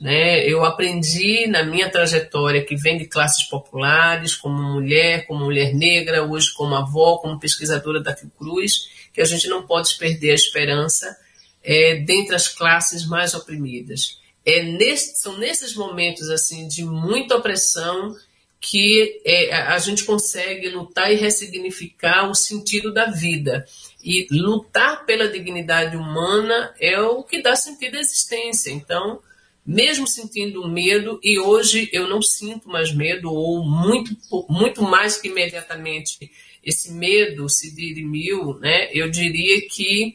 Né? 0.00 0.46
Eu 0.46 0.64
aprendi 0.64 1.46
na 1.48 1.64
minha 1.64 1.90
trajetória, 1.90 2.64
que 2.64 2.76
vem 2.76 2.98
de 2.98 3.06
classes 3.06 3.48
populares, 3.48 4.36
como 4.36 4.62
mulher, 4.62 5.26
como 5.26 5.44
mulher 5.44 5.74
negra, 5.74 6.24
hoje 6.24 6.52
como 6.54 6.74
avó, 6.74 7.18
como 7.18 7.40
pesquisadora 7.40 8.00
da 8.00 8.14
Fiocruz, 8.14 8.88
que 9.12 9.20
a 9.20 9.24
gente 9.24 9.48
não 9.48 9.66
pode 9.66 9.96
perder 9.98 10.30
a 10.30 10.34
esperança 10.34 11.16
é, 11.64 11.96
dentre 11.96 12.36
as 12.36 12.46
classes 12.48 13.06
mais 13.06 13.34
oprimidas. 13.34 14.20
É 14.46 14.62
nesse, 14.62 15.20
são 15.20 15.36
nesses 15.36 15.74
momentos 15.74 16.30
assim 16.30 16.68
de 16.68 16.84
muita 16.84 17.36
opressão 17.36 18.16
que 18.60 19.20
é, 19.24 19.54
a 19.54 19.78
gente 19.78 20.04
consegue 20.04 20.68
lutar 20.68 21.12
e 21.12 21.16
ressignificar 21.16 22.28
o 22.28 22.34
sentido 22.34 22.92
da 22.92 23.06
vida. 23.06 23.64
E 24.02 24.26
lutar 24.30 25.04
pela 25.04 25.28
dignidade 25.28 25.96
humana 25.96 26.74
é 26.80 27.00
o 27.00 27.22
que 27.22 27.42
dá 27.42 27.54
sentido 27.54 27.96
à 27.96 28.00
existência. 28.00 28.70
Então, 28.70 29.20
mesmo 29.68 30.06
sentindo 30.06 30.66
medo, 30.66 31.20
e 31.22 31.38
hoje 31.38 31.90
eu 31.92 32.08
não 32.08 32.22
sinto 32.22 32.70
mais 32.70 32.90
medo, 32.90 33.30
ou 33.30 33.62
muito, 33.62 34.16
muito 34.48 34.82
mais 34.82 35.18
que 35.18 35.28
imediatamente 35.28 36.32
esse 36.64 36.90
medo 36.90 37.46
se 37.50 37.74
dirimiu, 37.74 38.58
né? 38.60 38.88
eu 38.94 39.10
diria 39.10 39.60
que 39.68 40.14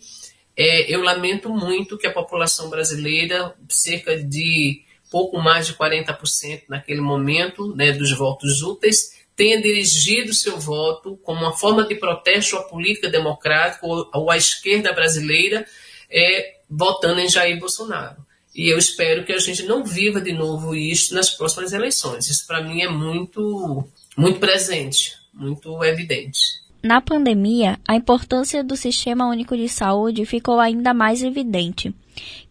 é, 0.57 0.91
eu 0.91 1.03
lamento 1.03 1.51
muito 1.51 1.99
que 1.99 2.07
a 2.07 2.11
população 2.11 2.67
brasileira, 2.67 3.55
cerca 3.69 4.17
de 4.17 4.81
pouco 5.11 5.37
mais 5.39 5.67
de 5.67 5.75
40% 5.75 6.63
naquele 6.67 7.01
momento 7.01 7.75
né, 7.75 7.91
dos 7.91 8.11
votos 8.11 8.63
úteis, 8.63 9.23
tenha 9.35 9.61
dirigido 9.61 10.33
seu 10.33 10.59
voto 10.59 11.15
como 11.17 11.41
uma 11.41 11.53
forma 11.53 11.85
de 11.85 11.93
protesto 11.93 12.57
à 12.57 12.63
política 12.63 13.07
democrática 13.07 13.85
ou, 13.85 14.31
à 14.31 14.37
esquerda 14.37 14.91
brasileira, 14.93 15.63
é, 16.09 16.55
votando 16.67 17.19
em 17.19 17.29
Jair 17.29 17.59
Bolsonaro. 17.59 18.32
E 18.55 18.71
eu 18.71 18.77
espero 18.77 19.25
que 19.25 19.33
a 19.33 19.39
gente 19.39 19.63
não 19.63 19.83
viva 19.83 20.21
de 20.21 20.31
novo 20.31 20.75
isso 20.75 21.15
nas 21.15 21.29
próximas 21.29 21.73
eleições. 21.73 22.27
Isso 22.27 22.45
para 22.45 22.61
mim 22.61 22.81
é 22.81 22.89
muito, 22.89 23.87
muito 24.15 24.39
presente, 24.39 25.13
muito 25.33 25.83
evidente. 25.83 26.63
Na 26.83 26.99
pandemia, 26.99 27.79
a 27.87 27.95
importância 27.95 28.61
do 28.61 28.75
Sistema 28.75 29.25
Único 29.25 29.55
de 29.55 29.69
Saúde 29.69 30.25
ficou 30.25 30.59
ainda 30.59 30.93
mais 30.93 31.23
evidente. 31.23 31.95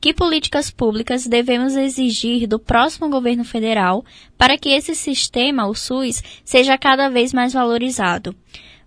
Que 0.00 0.14
políticas 0.14 0.70
públicas 0.70 1.26
devemos 1.26 1.76
exigir 1.76 2.46
do 2.46 2.58
próximo 2.58 3.10
governo 3.10 3.44
federal 3.44 4.04
para 4.36 4.56
que 4.56 4.70
esse 4.70 4.94
sistema, 4.94 5.66
o 5.66 5.74
SUS, 5.74 6.22
seja 6.44 6.78
cada 6.78 7.08
vez 7.10 7.32
mais 7.32 7.52
valorizado? 7.52 8.34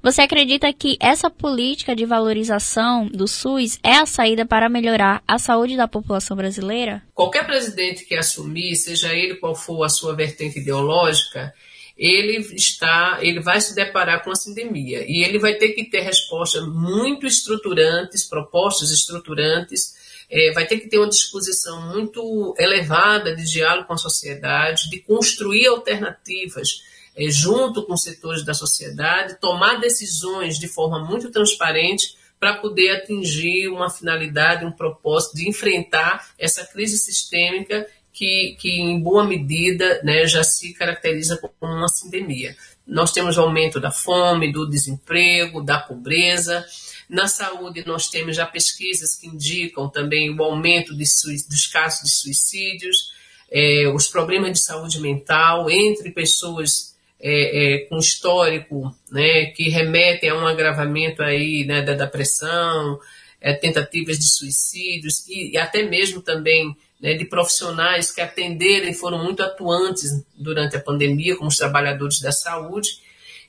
Você 0.06 0.22
acredita 0.22 0.72
que 0.72 0.98
essa 1.00 1.32
política 1.32 1.96
de 1.96 2.06
valorização 2.06 3.08
do 3.08 3.28
SUS 3.28 3.80
é 3.82 3.94
a 3.94 4.06
saída 4.06 4.46
para 4.46 4.70
melhorar 4.70 5.24
a 5.28 5.40
saúde 5.40 5.76
da 5.76 5.88
população 5.88 6.38
brasileira? 6.38 7.02
Qualquer 7.12 7.44
presidente 7.44 8.06
que 8.06 8.14
assumir, 8.14 8.76
seja 8.76 9.12
ele 9.12 9.34
qual 9.34 9.56
for 9.56 9.84
a 9.84 9.90
sua 9.90 10.16
vertente 10.16 10.60
ideológica, 10.60 11.52
ele 11.98 12.38
está, 12.54 13.18
ele 13.20 13.40
vai 13.40 13.60
se 13.60 13.74
deparar 13.74 14.24
com 14.24 14.30
a 14.30 14.36
sindemia 14.36 15.04
e 15.08 15.24
ele 15.24 15.40
vai 15.40 15.56
ter 15.56 15.70
que 15.70 15.86
ter 15.86 16.02
respostas 16.02 16.68
muito 16.68 17.26
estruturantes, 17.26 18.30
propostas 18.30 18.92
estruturantes, 18.92 19.96
é, 20.30 20.52
vai 20.54 20.68
ter 20.68 20.82
que 20.82 20.88
ter 20.88 21.00
uma 21.00 21.10
disposição 21.10 21.82
muito 21.92 22.54
elevada 22.60 23.36
de 23.36 23.44
diálogo 23.44 23.88
com 23.88 23.94
a 23.94 23.98
sociedade, 23.98 24.88
de 24.88 25.00
construir 25.00 25.66
alternativas 25.66 26.94
é, 27.16 27.30
junto 27.30 27.84
com 27.84 27.96
setores 27.96 28.44
da 28.44 28.54
sociedade, 28.54 29.40
tomar 29.40 29.80
decisões 29.80 30.60
de 30.60 30.68
forma 30.68 31.00
muito 31.00 31.32
transparente 31.32 32.16
para 32.40 32.58
poder 32.58 32.92
atingir 32.92 33.70
uma 33.70 33.90
finalidade, 33.90 34.66
um 34.66 34.72
propósito 34.72 35.38
de 35.38 35.50
enfrentar 35.50 36.30
essa 36.38 36.66
crise 36.66 36.98
sistêmica 36.98 37.88
que, 38.12 38.56
que 38.60 38.70
em 38.70 39.00
boa 39.00 39.26
medida, 39.26 40.02
né, 40.04 40.26
já 40.26 40.44
se 40.44 40.74
caracteriza 40.74 41.38
como 41.38 41.74
uma 41.74 41.88
sindemia. 41.88 42.56
Nós 42.88 43.12
temos 43.12 43.38
o 43.38 43.42
aumento 43.42 43.80
da 43.80 43.92
fome, 43.92 44.52
do 44.52 44.70
desemprego, 44.70 45.62
da 45.62 45.80
pobreza. 45.80 46.66
Na 47.10 47.28
saúde, 47.28 47.84
nós 47.86 48.10
temos 48.10 48.36
já 48.36 48.46
pesquisas 48.46 49.16
que 49.16 49.28
indicam 49.28 49.90
também 49.90 50.34
o 50.34 50.44
aumento 50.44 50.96
de, 50.96 51.04
dos 51.50 51.68
casos 51.68 52.04
de 52.04 52.16
suicídios, 52.16 53.12
é, 53.52 53.88
os 53.94 54.08
problemas 54.08 54.54
de 54.54 54.60
saúde 54.60 55.00
mental 55.02 55.70
entre 55.70 56.12
pessoas 56.12 56.95
é, 57.28 57.74
é, 57.74 57.78
com 57.86 57.98
histórico 57.98 58.96
né, 59.12 59.48
que 59.48 59.68
remetem 59.68 60.30
a 60.30 60.36
um 60.36 60.46
agravamento 60.46 61.24
aí, 61.24 61.66
né, 61.66 61.82
da 61.82 61.94
depressão, 61.94 63.00
é, 63.42 63.52
tentativas 63.52 64.20
de 64.20 64.30
suicídios 64.30 65.28
e, 65.28 65.54
e 65.54 65.58
até 65.58 65.82
mesmo 65.82 66.22
também 66.22 66.78
né, 67.02 67.16
de 67.16 67.26
profissionais 67.26 68.12
que 68.12 68.22
atenderam 68.22 68.88
e 68.88 68.94
foram 68.94 69.24
muito 69.24 69.42
atuantes 69.42 70.24
durante 70.38 70.76
a 70.76 70.80
pandemia, 70.80 71.36
como 71.36 71.50
os 71.50 71.58
trabalhadores 71.58 72.20
da 72.20 72.32
saúde. 72.32 73.00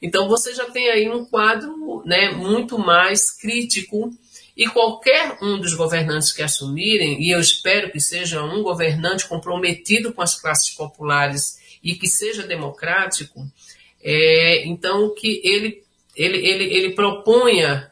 Então, 0.00 0.26
você 0.26 0.54
já 0.54 0.64
tem 0.70 0.88
aí 0.88 1.10
um 1.10 1.26
quadro 1.26 2.02
né, 2.06 2.30
muito 2.30 2.78
mais 2.78 3.30
crítico 3.30 4.10
e 4.56 4.66
qualquer 4.66 5.36
um 5.42 5.60
dos 5.60 5.74
governantes 5.74 6.32
que 6.32 6.42
assumirem, 6.42 7.22
e 7.22 7.30
eu 7.30 7.40
espero 7.40 7.92
que 7.92 8.00
seja 8.00 8.42
um 8.42 8.62
governante 8.62 9.28
comprometido 9.28 10.14
com 10.14 10.22
as 10.22 10.34
classes 10.34 10.70
populares 10.70 11.58
e 11.86 11.94
que 11.94 12.08
seja 12.08 12.42
democrático, 12.42 13.46
é, 14.08 14.64
então 14.64 15.12
que 15.12 15.40
ele, 15.42 15.82
ele, 16.14 16.38
ele, 16.38 16.64
ele 16.72 16.94
proponha 16.94 17.90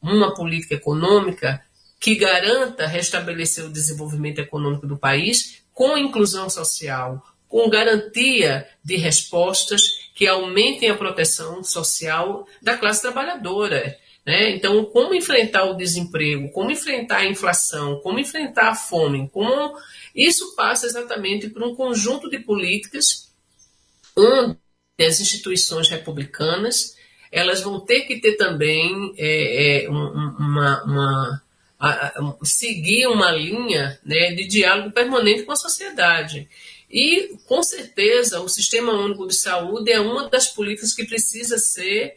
uma 0.00 0.32
política 0.32 0.74
econômica 0.74 1.62
que 2.00 2.14
garanta 2.14 2.86
restabelecer 2.86 3.66
o 3.66 3.72
desenvolvimento 3.72 4.38
econômico 4.38 4.86
do 4.86 4.96
país 4.96 5.62
com 5.74 5.98
inclusão 5.98 6.48
social, 6.48 7.22
com 7.46 7.68
garantia 7.68 8.66
de 8.82 8.96
respostas 8.96 9.82
que 10.14 10.26
aumentem 10.26 10.88
a 10.88 10.96
proteção 10.96 11.62
social 11.62 12.48
da 12.62 12.78
classe 12.78 13.02
trabalhadora. 13.02 13.98
Né? 14.24 14.52
Então, 14.52 14.82
como 14.86 15.14
enfrentar 15.14 15.64
o 15.64 15.76
desemprego, 15.76 16.50
como 16.52 16.70
enfrentar 16.70 17.18
a 17.18 17.26
inflação, 17.26 18.00
como 18.00 18.18
enfrentar 18.18 18.70
a 18.70 18.74
fome, 18.74 19.28
como 19.28 19.76
isso 20.14 20.56
passa 20.56 20.86
exatamente 20.86 21.50
por 21.50 21.62
um 21.62 21.74
conjunto 21.74 22.30
de 22.30 22.38
políticas 22.38 23.30
onde 24.16 24.56
as 25.04 25.20
instituições 25.20 25.88
republicanas 25.88 26.96
elas 27.30 27.60
vão 27.60 27.80
ter 27.80 28.02
que 28.02 28.20
ter 28.20 28.36
também 28.36 29.14
é, 29.16 29.84
é, 29.84 29.88
uma, 29.88 30.84
uma 30.84 31.42
a, 31.78 31.88
a, 31.88 32.36
seguir 32.42 33.06
uma 33.06 33.30
linha 33.30 33.98
né, 34.04 34.32
de 34.32 34.46
diálogo 34.46 34.90
permanente 34.90 35.44
com 35.44 35.52
a 35.52 35.56
sociedade. 35.56 36.48
E, 36.90 37.36
com 37.46 37.62
certeza, 37.62 38.40
o 38.40 38.48
Sistema 38.48 38.92
Único 38.92 39.28
de 39.28 39.36
Saúde 39.36 39.92
é 39.92 40.00
uma 40.00 40.28
das 40.28 40.48
políticas 40.48 40.92
que 40.92 41.04
precisa 41.04 41.56
ser 41.56 42.16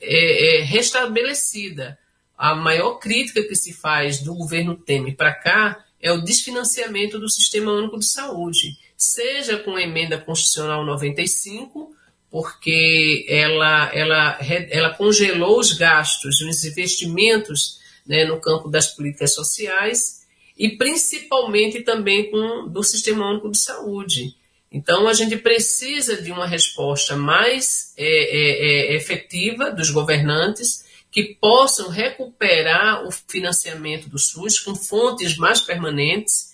é, 0.00 0.58
é, 0.58 0.62
restabelecida. 0.62 1.96
A 2.36 2.54
maior 2.54 2.98
crítica 2.98 3.42
que 3.42 3.54
se 3.54 3.72
faz 3.72 4.20
do 4.20 4.34
governo 4.34 4.76
Temer 4.76 5.16
para 5.16 5.32
cá 5.32 5.84
é 6.00 6.12
o 6.12 6.20
desfinanciamento 6.20 7.18
do 7.18 7.28
Sistema 7.28 7.72
Único 7.72 7.98
de 7.98 8.06
Saúde, 8.06 8.76
seja 8.96 9.58
com 9.58 9.76
a 9.76 9.82
emenda 9.82 10.18
constitucional 10.18 10.84
95, 10.84 11.96
porque 12.30 13.24
ela, 13.28 13.90
ela, 13.94 14.38
ela 14.70 14.94
congelou 14.94 15.58
os 15.58 15.72
gastos, 15.72 16.40
os 16.40 16.64
investimentos 16.64 17.78
né, 18.06 18.24
no 18.24 18.40
campo 18.40 18.68
das 18.68 18.88
políticas 18.88 19.34
sociais 19.34 20.26
e 20.56 20.76
principalmente 20.76 21.82
também 21.82 22.30
com 22.30 22.68
do 22.68 22.82
Sistema 22.82 23.30
Único 23.30 23.50
de 23.50 23.58
Saúde. 23.58 24.34
Então, 24.70 25.08
a 25.08 25.14
gente 25.14 25.36
precisa 25.36 26.20
de 26.20 26.30
uma 26.30 26.46
resposta 26.46 27.16
mais 27.16 27.94
é, 27.96 28.04
é, 28.04 28.92
é, 28.92 28.96
efetiva 28.96 29.70
dos 29.70 29.90
governantes 29.90 30.86
que 31.10 31.36
possam 31.40 31.88
recuperar 31.88 33.06
o 33.06 33.10
financiamento 33.10 34.10
do 34.10 34.18
SUS 34.18 34.58
com 34.58 34.74
fontes 34.74 35.38
mais 35.38 35.62
permanentes 35.62 36.52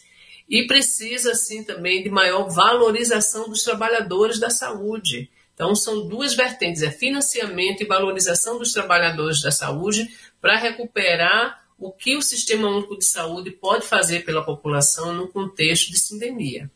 e 0.48 0.66
precisa, 0.66 1.32
assim, 1.32 1.64
também 1.64 2.02
de 2.02 2.08
maior 2.08 2.48
valorização 2.48 3.48
dos 3.48 3.64
trabalhadores 3.64 4.38
da 4.38 4.50
saúde. 4.50 5.28
Então, 5.54 5.74
são 5.74 6.06
duas 6.06 6.34
vertentes: 6.34 6.82
é 6.82 6.90
financiamento 6.90 7.82
e 7.82 7.86
valorização 7.86 8.58
dos 8.58 8.72
trabalhadores 8.72 9.40
da 9.40 9.50
saúde 9.50 10.08
para 10.40 10.58
recuperar 10.58 11.62
o 11.78 11.90
que 11.90 12.16
o 12.16 12.22
Sistema 12.22 12.68
Único 12.68 12.98
de 12.98 13.04
Saúde 13.04 13.50
pode 13.50 13.86
fazer 13.86 14.24
pela 14.24 14.44
população 14.44 15.12
no 15.12 15.28
contexto 15.28 15.90
de 15.90 15.98
sindemia. 15.98 16.70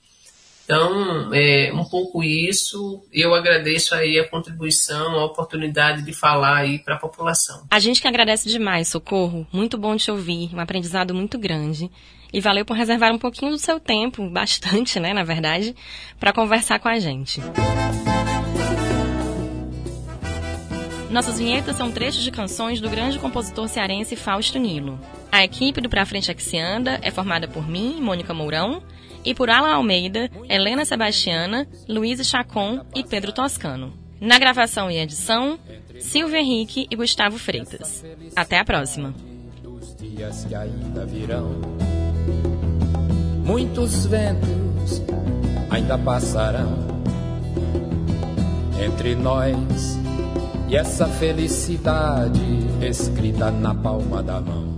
Então, 0.68 1.32
é 1.32 1.72
um 1.72 1.84
pouco 1.84 2.22
isso. 2.22 3.02
Eu 3.10 3.34
agradeço 3.34 3.94
aí 3.94 4.18
a 4.18 4.28
contribuição, 4.28 5.18
a 5.18 5.24
oportunidade 5.24 6.02
de 6.02 6.12
falar 6.12 6.58
aí 6.58 6.78
para 6.78 6.96
a 6.96 6.98
população. 6.98 7.66
A 7.70 7.80
gente 7.80 8.02
que 8.02 8.06
agradece 8.06 8.50
demais, 8.50 8.88
Socorro. 8.88 9.46
Muito 9.50 9.78
bom 9.78 9.96
te 9.96 10.10
ouvir, 10.10 10.54
um 10.54 10.60
aprendizado 10.60 11.14
muito 11.14 11.38
grande. 11.38 11.90
E 12.30 12.38
valeu 12.38 12.66
por 12.66 12.76
reservar 12.76 13.14
um 13.14 13.18
pouquinho 13.18 13.52
do 13.52 13.58
seu 13.58 13.80
tempo, 13.80 14.28
bastante, 14.28 15.00
né, 15.00 15.14
na 15.14 15.24
verdade, 15.24 15.74
para 16.20 16.34
conversar 16.34 16.78
com 16.78 16.88
a 16.88 16.98
gente. 16.98 17.40
Nossas 21.10 21.38
vinhetas 21.38 21.76
são 21.76 21.90
trechos 21.90 22.22
de 22.22 22.30
canções 22.30 22.80
do 22.80 22.90
grande 22.90 23.18
compositor 23.18 23.66
cearense 23.66 24.14
Fausto 24.14 24.58
Nilo. 24.58 25.00
A 25.32 25.42
equipe 25.42 25.80
do 25.80 25.88
Pra 25.88 26.04
Frente 26.04 26.30
é 26.30 26.34
que 26.34 26.42
se 26.42 26.58
anda 26.58 26.98
é 27.02 27.10
formada 27.10 27.48
por 27.48 27.66
mim, 27.66 27.98
Mônica 28.00 28.34
Mourão, 28.34 28.82
e 29.24 29.34
por 29.34 29.48
Alan 29.48 29.74
Almeida, 29.74 30.30
Helena 30.48 30.84
Sebastiana, 30.84 31.66
Luísa 31.88 32.22
Chacon 32.22 32.84
e 32.94 33.02
Pedro 33.02 33.32
Toscano. 33.32 33.92
Na 34.20 34.38
gravação 34.38 34.90
e 34.90 34.98
edição, 34.98 35.58
Silvio 35.98 36.36
Henrique 36.36 36.86
e 36.90 36.96
Gustavo 36.96 37.38
Freitas. 37.38 38.04
Até 38.36 38.58
a 38.58 38.64
próxima. 38.64 39.14
Muitos 43.44 44.06
ventos 44.06 45.02
ainda 45.70 45.96
passarão 45.96 46.86
entre 48.82 49.14
nós 49.14 49.98
e 50.68 50.76
essa 50.76 51.06
felicidade 51.06 52.40
escrita 52.82 53.50
na 53.50 53.74
palma 53.74 54.22
da 54.22 54.38
mão. 54.38 54.77